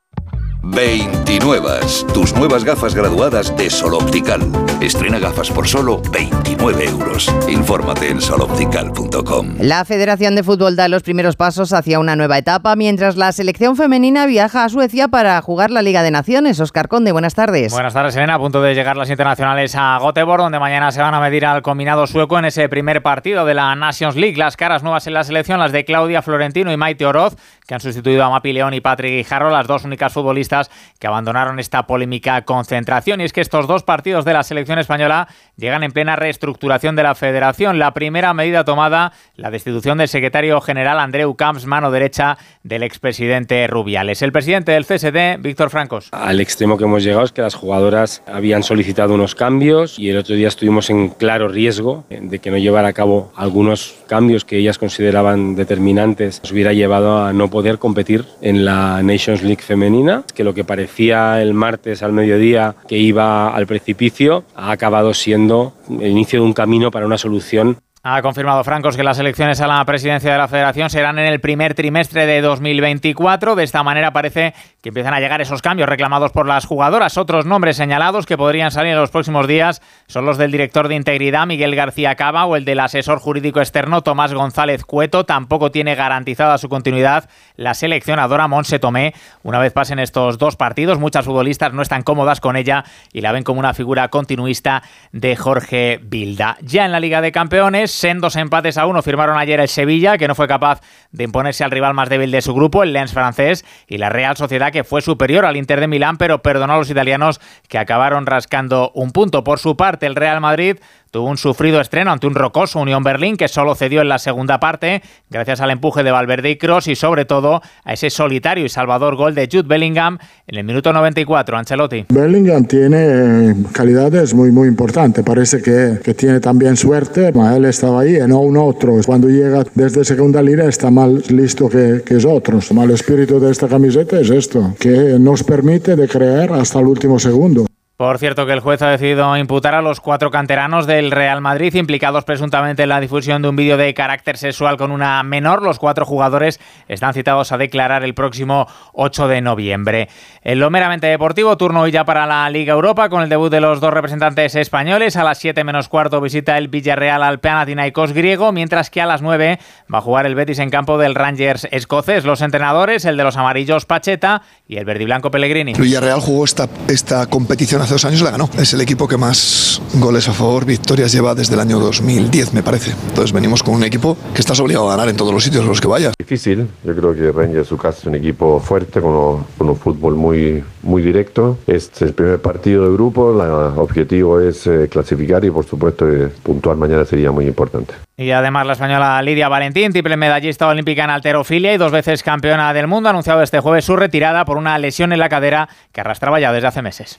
29. 0.63 1.81
Tus 2.13 2.35
nuevas 2.35 2.65
gafas 2.65 2.95
graduadas 2.95 3.57
de 3.57 3.71
Sol 3.71 3.95
Optical. 3.95 4.41
Estrena 4.83 5.19
gafas 5.19 5.51
por 5.51 5.67
solo 5.67 6.03
29 6.13 6.85
euros. 6.85 7.35
Infórmate 7.49 8.11
en 8.11 8.21
soloptical.com. 8.21 9.55
La 9.59 9.85
Federación 9.87 10.35
de 10.35 10.43
Fútbol 10.43 10.77
da 10.77 10.89
los 10.89 11.03
primeros 11.03 11.37
pasos 11.37 11.73
hacia 11.73 11.99
una 11.99 12.15
nueva 12.15 12.37
etapa, 12.37 12.77
mientras 12.77 13.17
la 13.17 13.33
selección 13.33 13.75
femenina 13.75 14.27
viaja 14.27 14.65
a 14.65 14.69
Suecia 14.69 15.09
para 15.09 15.41
jugar 15.41 15.71
la 15.71 15.81
Liga 15.81 16.03
de 16.03 16.11
Naciones. 16.11 16.61
Oscar 16.61 16.89
Conde, 16.89 17.13
buenas 17.13 17.35
tardes. 17.35 17.73
Buenas 17.73 17.95
tardes, 17.95 18.15
Elena. 18.17 18.35
A 18.35 18.39
punto 18.39 18.61
de 18.61 18.75
llegar 18.75 18.97
las 18.97 19.09
internacionales 19.09 19.75
a 19.77 19.99
Göteborg, 19.99 20.43
donde 20.43 20.61
mañana 20.61 20.93
se 20.93 21.01
van 21.01 21.15
a 21.15 21.21
medir 21.21 21.47
al 21.47 21.63
combinado 21.63 22.07
sueco 22.07 22.39
en 22.39 22.45
ese 22.45 22.69
primer 22.69 23.03
partido 23.03 23.47
de 23.47 23.55
la 23.55 23.75
Nations 23.75 24.17
League. 24.17 24.37
Las 24.37 24.57
caras 24.57 24.83
nuevas 24.83 25.07
en 25.07 25.15
la 25.15 25.25
selección, 25.25 25.59
las 25.59 25.73
de 25.73 25.85
Claudia 25.87 26.21
Florentino 26.21 26.71
y 26.71 26.77
Maite 26.77 27.07
Oroz, 27.07 27.37
que 27.67 27.75
han 27.75 27.81
sustituido 27.81 28.25
a 28.25 28.31
Mapi 28.31 28.53
León 28.53 28.75
y 28.75 28.81
Patrick 28.81 29.13
Guijarro, 29.13 29.51
las 29.51 29.67
dos 29.67 29.85
únicas 29.85 30.13
futbolistas 30.13 30.50
que 30.99 31.07
abandonaron 31.07 31.59
esta 31.59 31.87
polémica 31.87 32.43
concentración. 32.43 33.21
Y 33.21 33.25
es 33.25 33.33
que 33.33 33.41
estos 33.41 33.67
dos 33.67 33.83
partidos 33.83 34.25
de 34.25 34.33
la 34.33 34.43
selección 34.43 34.79
española 34.79 35.29
llegan 35.57 35.83
en 35.83 35.93
plena 35.93 36.17
reestructuración 36.17 36.97
de 36.97 37.03
la 37.03 37.15
federación. 37.15 37.79
La 37.79 37.93
primera 37.93 38.35
medida 38.35 38.65
tomada, 38.65 39.13
la 39.37 39.51
destitución 39.51 39.99
del 39.99 40.09
secretario 40.09 40.61
general 40.61 40.99
Andreu 40.99 41.35
Camps, 41.35 41.67
mano 41.67 41.91
derecha 41.91 42.39
del 42.63 42.83
expresidente 42.83 43.67
Rubiales. 43.67 44.23
El 44.23 44.33
presidente 44.33 44.73
del 44.73 44.87
CSD, 44.87 45.41
Víctor 45.41 45.71
Francos. 45.71 46.09
Al 46.13 46.41
extremo 46.41 46.77
que 46.77 46.85
hemos 46.85 47.03
llegado 47.03 47.25
es 47.25 47.33
que 47.33 47.43
las 47.43 47.55
jugadoras 47.55 48.23
habían 48.27 48.63
solicitado 48.63 49.15
unos 49.15 49.35
cambios 49.35 49.99
y 49.99 50.11
el 50.11 50.19
otro 50.19 50.35
día 50.35 50.49
estuvimos 50.49 50.91
en 50.91 51.11
claro 51.11 51.49
riesgo 51.49 52.05
de 52.09 52.39
que 52.39 52.51
no 52.51 52.59
llevara 52.59 52.89
a 52.89 52.93
cabo 52.93 53.33
algunos 53.37 53.97
cambios 54.07 54.45
que 54.45 54.57
ellas 54.57 54.79
consideraban 54.79 55.55
determinantes. 55.55 56.41
Nos 56.43 56.53
hubiera 56.53 56.73
llevado 56.73 57.25
a 57.25 57.33
no 57.33 57.49
poder 57.51 57.79
competir 57.79 58.25
en 58.41 58.65
la 58.65 59.03
Nations 59.03 59.43
League 59.43 59.63
femenina, 59.63 60.25
que 60.41 60.45
lo 60.45 60.55
que 60.55 60.65
parecía 60.65 61.43
el 61.43 61.53
martes 61.53 62.03
al 62.03 62.15
mediodía 62.15 62.75
que 62.89 62.97
iba 62.97 63.55
al 63.55 63.67
precipicio 63.67 64.45
ha 64.57 64.71
acabado 64.71 65.13
siendo 65.13 65.75
el 66.01 66.13
inicio 66.13 66.41
de 66.41 66.47
un 66.47 66.55
camino 66.55 66.91
para 66.91 67.05
una 67.05 67.19
solución 67.19 67.77
ha 68.03 68.23
confirmado 68.23 68.65
Francos 68.65 68.97
que 68.97 69.03
las 69.03 69.19
elecciones 69.19 69.61
a 69.61 69.67
la 69.67 69.85
presidencia 69.85 70.33
de 70.33 70.39
la 70.39 70.49
Federación 70.49 70.89
serán 70.89 71.19
en 71.19 71.27
el 71.27 71.39
primer 71.39 71.75
trimestre 71.75 72.25
de 72.25 72.41
2024. 72.41 73.57
De 73.57 73.63
esta 73.63 73.83
manera 73.83 74.11
parece 74.11 74.55
que 74.81 74.89
empiezan 74.89 75.13
a 75.13 75.21
llegar 75.21 75.43
esos 75.43 75.61
cambios 75.61 75.87
reclamados 75.87 76.33
por 76.33 76.47
las 76.47 76.65
jugadoras. 76.65 77.19
Otros 77.19 77.45
nombres 77.45 77.77
señalados 77.77 78.25
que 78.25 78.39
podrían 78.39 78.71
salir 78.71 78.93
en 78.93 78.99
los 78.99 79.11
próximos 79.11 79.47
días 79.47 79.83
son 80.07 80.25
los 80.25 80.39
del 80.39 80.51
director 80.51 80.89
de 80.89 80.95
integridad 80.95 81.47
Miguel 81.47 81.77
García 81.77 82.15
Cava 82.15 82.47
o 82.47 82.57
el 82.57 82.65
del 82.65 82.81
asesor 82.81 83.19
jurídico 83.19 83.61
externo 83.61 84.01
Tomás 84.01 84.33
González 84.33 84.87
Cueto. 84.87 85.27
Tampoco 85.27 85.71
tiene 85.71 85.95
garantizada 85.95 86.57
su 86.57 86.71
continuidad 86.71 87.29
la 87.57 87.75
seleccionadora 87.75 88.49
Monse 88.49 88.79
Tomé. 88.79 89.13
Una 89.43 89.59
vez 89.59 89.75
pasen 89.75 89.99
estos 89.99 90.39
dos 90.39 90.57
partidos, 90.57 90.99
muchas 90.99 91.27
futbolistas 91.27 91.75
no 91.75 91.83
están 91.83 92.03
cómodas 92.03 92.41
con 92.41 92.57
ella 92.57 92.83
y 93.13 93.21
la 93.21 93.33
ven 93.33 93.45
como 93.45 93.61
una 93.61 93.75
figura 93.75 94.09
continuista 94.09 94.83
de 95.13 95.37
Jorge 95.37 96.01
Bilda. 96.03 96.57
Ya 96.63 96.87
en 96.87 96.93
la 96.93 97.01
Liga 97.01 97.21
de 97.21 97.33
Campeones, 97.33 97.90
sendos 97.93 98.37
empates 98.37 98.79
a 98.79 98.87
uno 98.87 99.03
firmaron 99.03 99.39
ayer 99.39 99.61
el 99.61 99.69
Sevilla, 99.69 100.19
que 100.19 100.29
no 100.29 100.35
fue 100.35 100.49
capaz 100.49 100.81
de 101.13 101.25
imponerse 101.25 101.65
al 101.65 101.71
rival 101.71 101.95
más 101.95 102.09
débil 102.09 102.31
de 102.31 102.43
su 102.43 102.55
grupo, 102.55 102.83
el 102.83 102.93
Lens 102.93 103.13
francés, 103.13 103.65
y 103.87 103.99
la 103.99 104.09
Real 104.09 104.37
Sociedad, 104.37 104.73
que 104.73 104.85
fue 104.85 105.03
superior 105.03 105.45
al 105.45 105.57
Inter 105.57 105.81
de 105.81 105.89
Milán, 105.89 106.17
pero 106.17 106.43
perdonó 106.43 106.75
a 106.75 106.79
los 106.79 106.91
italianos 106.91 107.41
que 107.69 107.79
acabaron 107.79 108.27
rascando 108.27 108.91
un 108.95 109.11
punto. 109.11 109.45
Por 109.45 109.59
su 109.59 109.77
parte, 109.77 110.07
el 110.07 110.17
Real 110.17 110.41
Madrid 110.41 110.79
tuvo 111.11 111.29
un 111.29 111.37
sufrido 111.37 111.81
estreno 111.81 112.13
ante 112.13 112.27
un 112.27 112.35
rocoso 112.35 112.81
Unión 112.81 113.03
Berlín 113.03 113.37
que 113.37 113.49
solo 113.49 113.75
cedió 113.75 114.01
en 114.01 114.09
la 114.09 114.19
segunda 114.19 114.61
parte 114.61 115.03
gracias 115.29 115.61
al 115.61 115.71
empuje 115.71 116.03
de 116.03 116.11
Valverde 116.11 116.51
y 116.51 116.57
Cross 116.57 116.89
y 116.89 116.95
sobre 116.95 117.25
todo 117.25 117.61
a 117.85 117.93
ese 117.93 118.11
solitario 118.11 118.65
y 118.65 118.69
salvador 118.69 119.17
gol 119.17 119.35
de 119.35 119.49
Jude 119.51 119.67
Bellingham 119.67 120.19
en 120.47 120.59
el 120.59 120.65
minuto 120.65 120.93
94, 120.93 121.57
Ancelotti. 121.57 122.07
Bellingham 122.09 122.65
tiene 122.67 123.57
calidades 123.73 124.35
muy 124.35 124.51
muy 124.51 124.69
importantes, 124.69 125.25
parece 125.25 125.61
que, 125.61 125.99
que 126.03 126.15
tiene 126.15 126.41
también 126.41 126.77
suerte, 126.77 127.29
él 127.29 127.65
estaba 127.65 128.03
ahí 128.03 128.19
no 128.27 128.41
un 128.41 128.57
otro. 128.57 128.97
Cuando 129.05 129.29
llega 129.29 129.65
desde 129.75 130.05
segunda 130.05 130.43
línea 130.43 130.67
está 130.67 130.91
más 130.91 131.31
listo 131.31 131.69
que, 131.69 132.03
que 132.05 132.21
otros. 132.27 132.71
El 132.71 132.91
espíritu 132.91 133.41
de 133.41 133.51
esta 133.51 133.69
camiseta 133.69 134.21
es 134.21 134.31
esto, 134.31 134.75
que 134.79 135.17
nos 135.19 135.43
permite 135.43 135.97
de 135.97 136.09
creer 136.09 136.53
hasta 136.53 136.81
el 136.81 136.87
último 136.87 137.19
segundo. 137.19 137.70
Por 138.01 138.17
cierto, 138.17 138.47
que 138.47 138.55
el 138.55 138.61
juez 138.61 138.81
ha 138.81 138.89
decidido 138.89 139.37
imputar 139.37 139.75
a 139.75 139.83
los 139.83 140.01
cuatro 140.01 140.31
canteranos 140.31 140.87
del 140.87 141.11
Real 141.11 141.43
Madrid 141.43 141.75
implicados 141.75 142.25
presuntamente 142.25 142.85
en 142.85 142.89
la 142.89 142.99
difusión 142.99 143.43
de 143.43 143.51
un 143.51 143.57
vídeo 143.57 143.77
de 143.77 143.93
carácter 143.93 144.39
sexual 144.39 144.79
con 144.79 144.91
una 144.91 145.23
menor. 145.23 145.61
Los 145.61 145.79
cuatro 145.79 146.07
jugadores 146.07 146.61
están 146.89 147.13
citados 147.13 147.53
a 147.53 147.59
declarar 147.59 148.03
el 148.03 148.15
próximo 148.15 148.67
8 148.95 149.29
de 149.29 149.43
noviembre. 149.43 150.09
En 150.43 150.61
lo 150.61 150.71
meramente 150.71 151.09
deportivo, 151.09 151.59
turno 151.59 151.83
hoy 151.83 151.91
ya 151.91 152.07
para 152.07 152.27
la 152.27 152.49
Liga 152.49 152.73
Europa 152.73 153.11
con 153.11 153.21
el 153.23 153.29
debut 153.29 153.51
de 153.51 153.61
los 153.61 153.81
dos 153.81 153.93
representantes 153.93 154.55
españoles. 154.55 155.17
A 155.17 155.23
las 155.23 155.37
7 155.37 155.63
menos 155.63 155.91
cuarto 155.91 156.23
visita 156.23 156.57
el 156.57 156.69
Villarreal 156.69 157.23
al 157.23 157.41
Panathinaikos 157.41 158.15
griego, 158.15 158.51
mientras 158.51 158.89
que 158.89 159.03
a 159.03 159.07
las 159.07 159.21
9 159.21 159.59
va 159.93 159.99
a 159.99 160.01
jugar 160.01 160.25
el 160.25 160.35
Betis 160.35 160.61
en 160.61 160.71
campo 160.71 160.97
del 160.97 161.15
Rangers 161.15 161.69
escocés. 161.71 162.25
Los 162.25 162.41
entrenadores, 162.41 163.05
el 163.05 163.19
de 163.19 163.25
los 163.25 163.37
amarillos 163.37 163.85
Pacheta 163.85 164.41
y 164.67 164.79
el 164.79 164.87
verde 164.87 165.03
y 165.03 165.05
blanco 165.07 165.31
Pellegrini. 165.31 165.73
El 165.73 165.83
Villarreal 165.83 166.21
jugó 166.21 166.47
esta, 166.47 166.67
esta 166.89 167.27
competición 167.27 167.90
dos 167.91 168.05
años 168.05 168.23
la 168.23 168.31
ganó. 168.31 168.49
Es 168.59 168.73
el 168.73 168.81
equipo 168.81 169.07
que 169.09 169.17
más 169.17 169.83
goles 169.95 170.29
a 170.29 170.33
favor, 170.33 170.65
victorias 170.65 171.13
lleva 171.13 171.35
desde 171.35 171.55
el 171.55 171.61
año 171.61 171.79
2010, 171.81 172.55
me 172.55 172.63
parece. 172.63 172.93
Entonces 173.09 173.33
venimos 173.33 173.63
con 173.63 173.75
un 173.75 173.85
equipo 173.85 174.17
que 174.33 174.41
estás 174.41 174.59
obligado 174.61 174.89
a 174.89 174.97
ganar 174.97 175.09
en 175.09 175.17
todos 175.17 175.33
los 175.33 175.43
sitios 175.43 175.65
a 175.65 175.67
los 175.67 175.81
que 175.81 175.89
vayas. 175.89 176.15
Difícil, 176.19 176.69
yo 176.85 176.95
creo 176.95 177.15
que 177.15 177.33
Rangers 177.33 177.69
su 177.69 177.77
casa 177.77 177.99
es 177.99 178.07
un 178.07 178.15
equipo 178.15 178.61
fuerte, 178.61 179.01
con, 179.01 179.45
un 179.59 179.77
fútbol 179.77 180.15
muy, 180.15 180.63
muy 180.83 181.03
directo. 181.03 181.59
Este 181.67 181.97
es 181.97 182.03
el 182.03 182.15
primer 182.15 182.41
partido 182.41 182.89
de 182.89 182.93
grupo, 182.95 183.33
el 183.33 183.79
objetivo 183.79 184.41
es 184.41 184.67
eh, 184.67 184.89
clasificar 184.91 185.45
y 185.45 185.51
por 185.51 185.67
supuesto 185.67 186.07
puntuar 186.43 186.77
mañana 186.77 187.05
sería 187.05 187.31
muy 187.31 187.47
importante. 187.47 187.95
Y 188.17 188.31
además 188.33 188.67
la 188.67 188.75
española 188.75 189.21
Lidia 189.23 189.49
Valentín, 189.49 189.93
triple 189.93 190.17
medallista 190.17 190.69
olímpica 190.69 191.05
en 191.05 191.11
alterofilia 191.11 191.73
y 191.73 191.79
dos 191.79 191.91
veces 191.91 192.23
campeona 192.23 192.73
del 192.73 192.87
mundo, 192.87 193.09
ha 193.09 193.11
anunciado 193.11 193.43
este 193.43 193.61
jueves 193.61 193.85
su 193.85 193.97
retirada 193.97 194.45
por 194.45 194.59
una 194.59 194.79
lesión 194.79 195.13
en 195.13 195.19
la 195.19 195.29
cadera 195.29 195.69
que 195.93 196.03
arrastraba 196.03 196.39
ya 196.39 196.53
desde 196.53 196.69
hace 196.69 196.83
meses. 196.83 197.19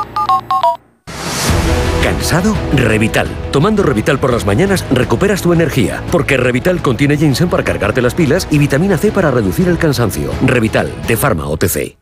¿Cansado? 2.03 2.55
Revital. 2.75 3.27
Tomando 3.51 3.83
Revital 3.83 4.19
por 4.19 4.33
las 4.33 4.45
mañanas 4.45 4.85
recuperas 4.91 5.41
tu 5.41 5.53
energía, 5.53 6.03
porque 6.11 6.35
Revital 6.35 6.81
contiene 6.81 7.17
ginseng 7.17 7.49
para 7.49 7.63
cargarte 7.63 8.01
las 8.01 8.15
pilas 8.15 8.47
y 8.49 8.57
vitamina 8.57 8.97
C 8.97 9.11
para 9.11 9.31
reducir 9.31 9.67
el 9.67 9.77
cansancio. 9.77 10.31
Revital, 10.45 10.91
de 11.07 11.15
Pharma 11.15 11.47
OTC. 11.47 11.97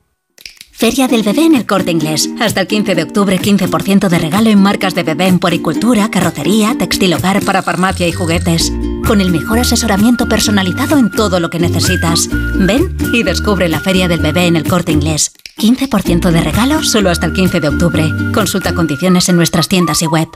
Feria 0.80 1.10
del 1.10 1.24
bebé 1.24 1.44
en 1.44 1.56
el 1.56 1.66
corte 1.66 1.92
inglés. 1.92 2.30
Hasta 2.40 2.62
el 2.62 2.68
15 2.68 2.96
de 2.96 3.04
octubre, 3.04 3.38
15% 3.38 4.08
de 4.08 4.18
regalo 4.18 4.50
en 4.50 4.62
marcas 4.62 4.96
de 4.96 5.04
bebé 5.04 5.28
en 5.28 5.38
poricultura, 5.38 6.10
carrocería, 6.10 6.74
textil 6.78 7.14
hogar 7.14 7.44
para 7.44 7.62
farmacia 7.62 8.08
y 8.08 8.14
juguetes. 8.14 8.72
Con 9.06 9.20
el 9.20 9.30
mejor 9.30 9.60
asesoramiento 9.60 10.30
personalizado 10.30 10.98
en 10.98 11.12
todo 11.12 11.42
lo 11.42 11.50
que 11.50 11.60
necesitas. 11.60 12.30
Ven 12.56 12.96
y 13.12 13.24
descubre 13.24 13.68
la 13.68 13.82
Feria 13.82 14.08
del 14.08 14.22
bebé 14.22 14.46
en 14.46 14.56
el 14.56 14.64
corte 14.64 14.94
inglés. 14.94 15.34
15% 15.60 16.32
de 16.32 16.42
regalo 16.42 16.82
solo 16.84 17.10
hasta 17.10 17.26
el 17.26 17.34
15 17.34 17.60
de 17.60 17.68
octubre. 17.68 18.06
Consulta 18.34 18.74
condiciones 18.74 19.28
en 19.28 19.36
nuestras 19.36 19.68
tiendas 19.68 20.02
y 20.02 20.08
web. 20.08 20.30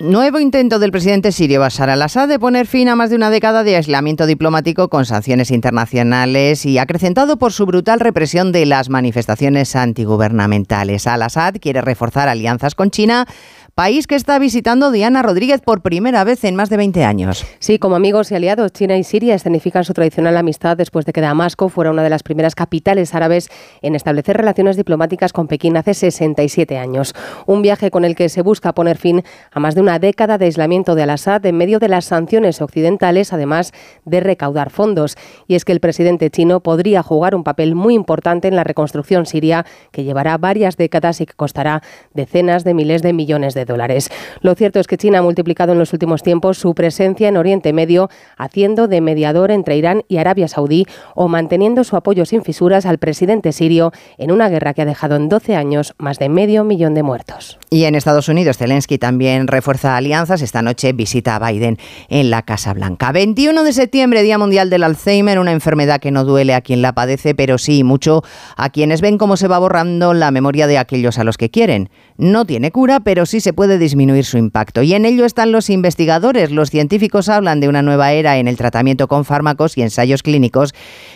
Nuevo 0.00 0.40
intento 0.40 0.78
del 0.78 0.90
presidente 0.90 1.32
sirio 1.32 1.60
Bashar 1.60 1.90
al-Assad 1.90 2.28
de 2.28 2.38
poner 2.38 2.66
fin 2.66 2.88
a 2.88 2.96
más 2.96 3.10
de 3.10 3.16
una 3.16 3.30
década 3.30 3.62
de 3.62 3.76
aislamiento 3.76 4.26
diplomático 4.26 4.88
con 4.88 5.04
sanciones 5.04 5.50
internacionales 5.50 6.64
y 6.64 6.78
acrecentado 6.78 7.36
por 7.38 7.52
su 7.52 7.66
brutal 7.66 8.00
represión 8.00 8.52
de 8.52 8.64
las 8.64 8.88
manifestaciones 8.88 9.76
antigubernamentales. 9.76 11.06
Al-Assad 11.06 11.56
quiere 11.60 11.82
reforzar 11.82 12.28
alianzas 12.28 12.74
con 12.74 12.90
China 12.90 13.26
país 13.74 14.06
que 14.06 14.14
está 14.14 14.38
visitando 14.38 14.92
Diana 14.92 15.20
Rodríguez 15.20 15.60
por 15.60 15.82
primera 15.82 16.22
vez 16.22 16.44
en 16.44 16.54
más 16.54 16.70
de 16.70 16.76
20 16.76 17.04
años. 17.04 17.44
Sí, 17.58 17.80
como 17.80 17.96
amigos 17.96 18.30
y 18.30 18.36
aliados, 18.36 18.72
China 18.72 18.96
y 18.96 19.02
Siria 19.02 19.34
escenifican 19.34 19.82
su 19.82 19.92
tradicional 19.94 20.36
amistad 20.36 20.76
después 20.76 21.04
de 21.06 21.12
que 21.12 21.20
Damasco 21.20 21.68
fuera 21.68 21.90
una 21.90 22.04
de 22.04 22.10
las 22.10 22.22
primeras 22.22 22.54
capitales 22.54 23.16
árabes 23.16 23.50
en 23.82 23.96
establecer 23.96 24.36
relaciones 24.36 24.76
diplomáticas 24.76 25.32
con 25.32 25.48
Pekín 25.48 25.76
hace 25.76 25.92
67 25.92 26.78
años. 26.78 27.14
Un 27.46 27.62
viaje 27.62 27.90
con 27.90 28.04
el 28.04 28.14
que 28.14 28.28
se 28.28 28.42
busca 28.42 28.74
poner 28.74 28.96
fin 28.96 29.24
a 29.50 29.58
más 29.58 29.74
de 29.74 29.80
una 29.80 29.98
década 29.98 30.38
de 30.38 30.44
aislamiento 30.44 30.94
de 30.94 31.02
Al-Assad 31.02 31.44
en 31.44 31.56
medio 31.56 31.80
de 31.80 31.88
las 31.88 32.04
sanciones 32.04 32.62
occidentales, 32.62 33.32
además 33.32 33.72
de 34.04 34.20
recaudar 34.20 34.70
fondos. 34.70 35.16
Y 35.48 35.56
es 35.56 35.64
que 35.64 35.72
el 35.72 35.80
presidente 35.80 36.30
chino 36.30 36.60
podría 36.60 37.02
jugar 37.02 37.34
un 37.34 37.42
papel 37.42 37.74
muy 37.74 37.94
importante 37.94 38.46
en 38.46 38.54
la 38.54 38.62
reconstrucción 38.62 39.26
siria, 39.26 39.66
que 39.90 40.04
llevará 40.04 40.38
varias 40.38 40.76
décadas 40.76 41.20
y 41.20 41.26
que 41.26 41.34
costará 41.34 41.82
decenas 42.12 42.62
de 42.62 42.74
miles 42.74 43.02
de 43.02 43.12
millones 43.12 43.54
de 43.54 43.63
dólares. 43.64 44.10
Lo 44.40 44.54
cierto 44.54 44.80
es 44.80 44.86
que 44.86 44.96
China 44.96 45.18
ha 45.18 45.22
multiplicado 45.22 45.72
en 45.72 45.78
los 45.78 45.92
últimos 45.92 46.22
tiempos 46.22 46.58
su 46.58 46.74
presencia 46.74 47.28
en 47.28 47.36
Oriente 47.36 47.72
Medio, 47.72 48.08
haciendo 48.36 48.88
de 48.88 49.00
mediador 49.00 49.50
entre 49.50 49.76
Irán 49.76 50.02
y 50.08 50.18
Arabia 50.18 50.48
Saudí 50.48 50.86
o 51.14 51.28
manteniendo 51.28 51.84
su 51.84 51.96
apoyo 51.96 52.24
sin 52.26 52.42
fisuras 52.42 52.86
al 52.86 52.98
presidente 52.98 53.52
sirio 53.52 53.92
en 54.18 54.30
una 54.30 54.48
guerra 54.48 54.74
que 54.74 54.82
ha 54.82 54.86
dejado 54.86 55.16
en 55.16 55.28
12 55.28 55.56
años 55.56 55.94
más 55.98 56.18
de 56.18 56.28
medio 56.28 56.64
millón 56.64 56.94
de 56.94 57.02
muertos. 57.02 57.58
Y 57.70 57.84
en 57.84 57.94
Estados 57.94 58.28
Unidos, 58.28 58.58
Zelensky 58.58 58.98
también 58.98 59.46
refuerza 59.46 59.96
alianzas. 59.96 60.42
Esta 60.42 60.62
noche 60.62 60.92
visita 60.92 61.36
a 61.36 61.50
Biden 61.50 61.78
en 62.08 62.30
la 62.30 62.42
Casa 62.42 62.72
Blanca. 62.74 63.12
21 63.12 63.64
de 63.64 63.72
septiembre, 63.72 64.22
Día 64.22 64.38
Mundial 64.38 64.70
del 64.70 64.84
Alzheimer, 64.84 65.38
una 65.38 65.52
enfermedad 65.52 66.00
que 66.00 66.10
no 66.10 66.24
duele 66.24 66.54
a 66.54 66.60
quien 66.60 66.82
la 66.82 66.92
padece, 66.92 67.34
pero 67.34 67.58
sí 67.58 67.84
mucho 67.84 68.22
a 68.56 68.70
quienes 68.70 69.00
ven 69.00 69.18
cómo 69.18 69.36
se 69.36 69.48
va 69.48 69.58
borrando 69.58 70.14
la 70.14 70.30
memoria 70.30 70.66
de 70.66 70.78
aquellos 70.78 71.18
a 71.18 71.24
los 71.24 71.36
que 71.36 71.50
quieren. 71.50 71.90
No 72.16 72.44
tiene 72.44 72.70
cura, 72.70 73.00
pero 73.00 73.26
sí 73.26 73.40
se 73.40 73.52
puede 73.52 73.76
disminuir 73.76 74.24
su 74.24 74.38
impacto. 74.38 74.82
Y 74.82 74.94
en 74.94 75.04
ello 75.04 75.24
están 75.24 75.50
los 75.50 75.68
investigadores. 75.68 76.52
Los 76.52 76.70
científicos 76.70 77.28
hablan 77.28 77.58
de 77.58 77.68
una 77.68 77.82
nueva 77.82 78.12
era 78.12 78.38
en 78.38 78.46
el 78.46 78.56
tratamiento 78.56 79.08
con 79.08 79.24
fármacos 79.24 79.76
y 79.76 79.82
ensayos 79.82 80.22
clínicos 80.22 80.74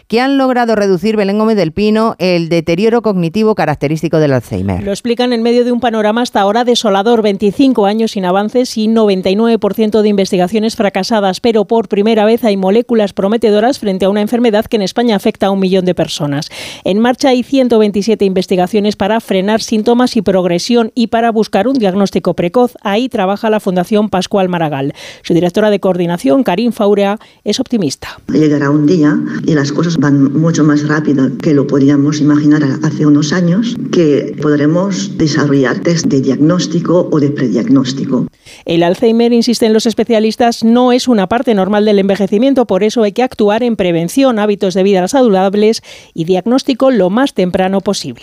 que 0.09 0.21
han 0.21 0.39
logrado 0.39 0.75
reducir, 0.75 1.17
Belén 1.17 1.39
Gómez 1.39 1.57
del 1.57 1.73
Pino, 1.73 2.17
el 2.19 2.49
deterioro 2.49 3.03
cognitivo 3.03 3.55
característico 3.55 4.19
del 4.19 4.33
Alzheimer. 4.33 4.83
Lo 4.83 4.91
explican 4.91 5.33
en 5.33 5.43
medio 5.43 5.65
de 5.65 5.71
un 5.71 5.81
panorama 5.81 6.23
hasta 6.23 6.41
ahora 6.41 6.65
desolador. 6.65 7.23
25 7.23 7.87
años 7.87 8.13
sin 8.13 8.25
avances 8.25 8.77
y 8.77 8.89
99% 8.89 10.03
de 10.03 10.09
investigaciones 10.09 10.75
fracasadas. 10.75 11.41
Pero 11.41 11.67
por 11.67 11.89
primera 11.89 12.25
vez 12.25 12.45
hay 12.45 12.57
moléculas 12.57 13.13
prometedoras 13.13 13.79
frente 13.79 14.07
a 14.07 14.09
una 14.09 14.21
enfermedad 14.21 14.67
que 14.67 14.77
en 14.77 14.83
España 14.83 15.15
afecta 15.15 15.47
a 15.47 15.51
un 15.51 15.61
millón 15.61 15.85
de 15.85 15.95
personas. 15.95 16.51
En 16.85 16.99
marcha 16.99 17.29
hay 17.29 17.43
127 17.43 18.25
investigaciones 18.25 18.97
para 18.97 19.21
frenar 19.21 19.61
síntomas 19.61 20.17
y 20.17 20.23
progresión 20.23 20.88
y 20.95 21.09
para 21.09 21.31
buscar 21.31 21.69
un 21.69 21.79
diagnóstico 21.79 22.35
precoz. 22.35 22.75
Ahí 22.83 23.09
trabaja 23.09 23.51
la 23.51 23.61
Fundación 23.61 24.09
Pascual 24.09 24.49
Maragall. 24.49 24.95
Su 25.23 25.35
directora 25.35 25.71
de 25.71 25.81
coordinación, 25.81 26.43
Karim 26.43 26.73
Faurea, 26.73 27.19
es 27.45 27.61
optimista. 27.61 28.21
Llegará 28.33 28.71
un 28.71 28.87
día 28.87 29.19
y 29.47 29.55
las 29.55 29.73
cosas 29.73 29.97
van 29.97 30.33
mucho 30.33 30.65
más 30.65 30.87
rápido 30.87 31.31
que 31.39 31.55
lo 31.55 31.67
podíamos 31.67 32.21
imaginar 32.21 32.63
hace 32.83 33.07
unos 33.07 33.33
años, 33.33 33.77
que 33.93 34.37
podremos 34.41 35.17
desarrollar 35.19 35.79
test 35.81 36.07
de 36.07 36.21
diagnóstico 36.21 37.09
o 37.11 37.21
de 37.21 37.31
prediagnóstico. 37.31 38.27
El 38.65 38.83
Alzheimer, 38.83 39.33
insisten 39.33 39.73
los 39.73 39.87
especialistas, 39.87 40.65
no 40.65 40.93
es 40.93 41.09
una 41.09 41.27
parte 41.27 41.55
normal 41.55 41.85
del 41.85 41.99
envejecimiento, 41.99 42.67
por 42.67 42.83
eso 42.83 43.03
hay 43.03 43.13
que 43.13 43.23
actuar 43.23 43.63
en 43.63 43.77
prevención, 43.77 44.39
hábitos 44.39 44.75
de 44.75 44.83
vida 44.83 45.07
saludables 45.09 45.83
y 46.15 46.25
diagnóstico 46.25 46.91
lo 46.91 47.11
más 47.11 47.35
temprano 47.35 47.81
posible. 47.81 48.23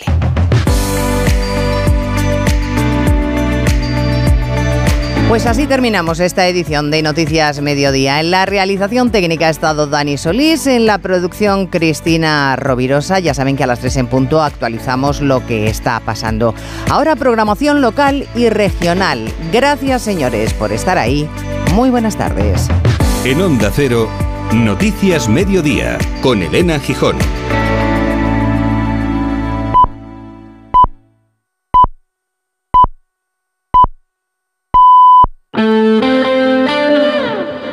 Pues 5.28 5.44
así 5.44 5.66
terminamos 5.66 6.20
esta 6.20 6.46
edición 6.46 6.92
de 6.92 7.02
Noticias 7.02 7.60
Mediodía. 7.60 8.20
En 8.20 8.30
la 8.30 8.46
realización 8.46 9.10
técnica 9.10 9.48
ha 9.48 9.50
estado 9.50 9.88
Dani 9.88 10.16
Solís, 10.16 10.68
en 10.68 10.86
la 10.86 10.98
producción 10.98 11.66
Cristina 11.66 12.54
Rovirosa. 12.54 13.18
Ya 13.18 13.34
saben 13.34 13.56
que 13.56 13.64
a 13.64 13.66
las 13.66 13.80
3 13.80 13.96
en 13.96 14.06
punto 14.06 14.40
actualizamos 14.40 15.20
lo 15.20 15.44
que 15.44 15.66
está 15.66 15.98
pasando. 15.98 16.54
Ahora 16.88 17.16
programación 17.16 17.80
local 17.80 18.28
y 18.36 18.50
regional. 18.50 19.28
Gracias 19.52 20.02
señores 20.02 20.54
por 20.54 20.70
estar 20.70 20.96
ahí. 20.96 21.28
Muy 21.74 21.90
buenas 21.90 22.16
tardes. 22.16 22.68
En 23.24 23.42
Onda 23.42 23.72
Cero, 23.74 24.08
Noticias 24.52 25.28
Mediodía, 25.28 25.98
con 26.22 26.40
Elena 26.40 26.78
Gijón. 26.78 27.16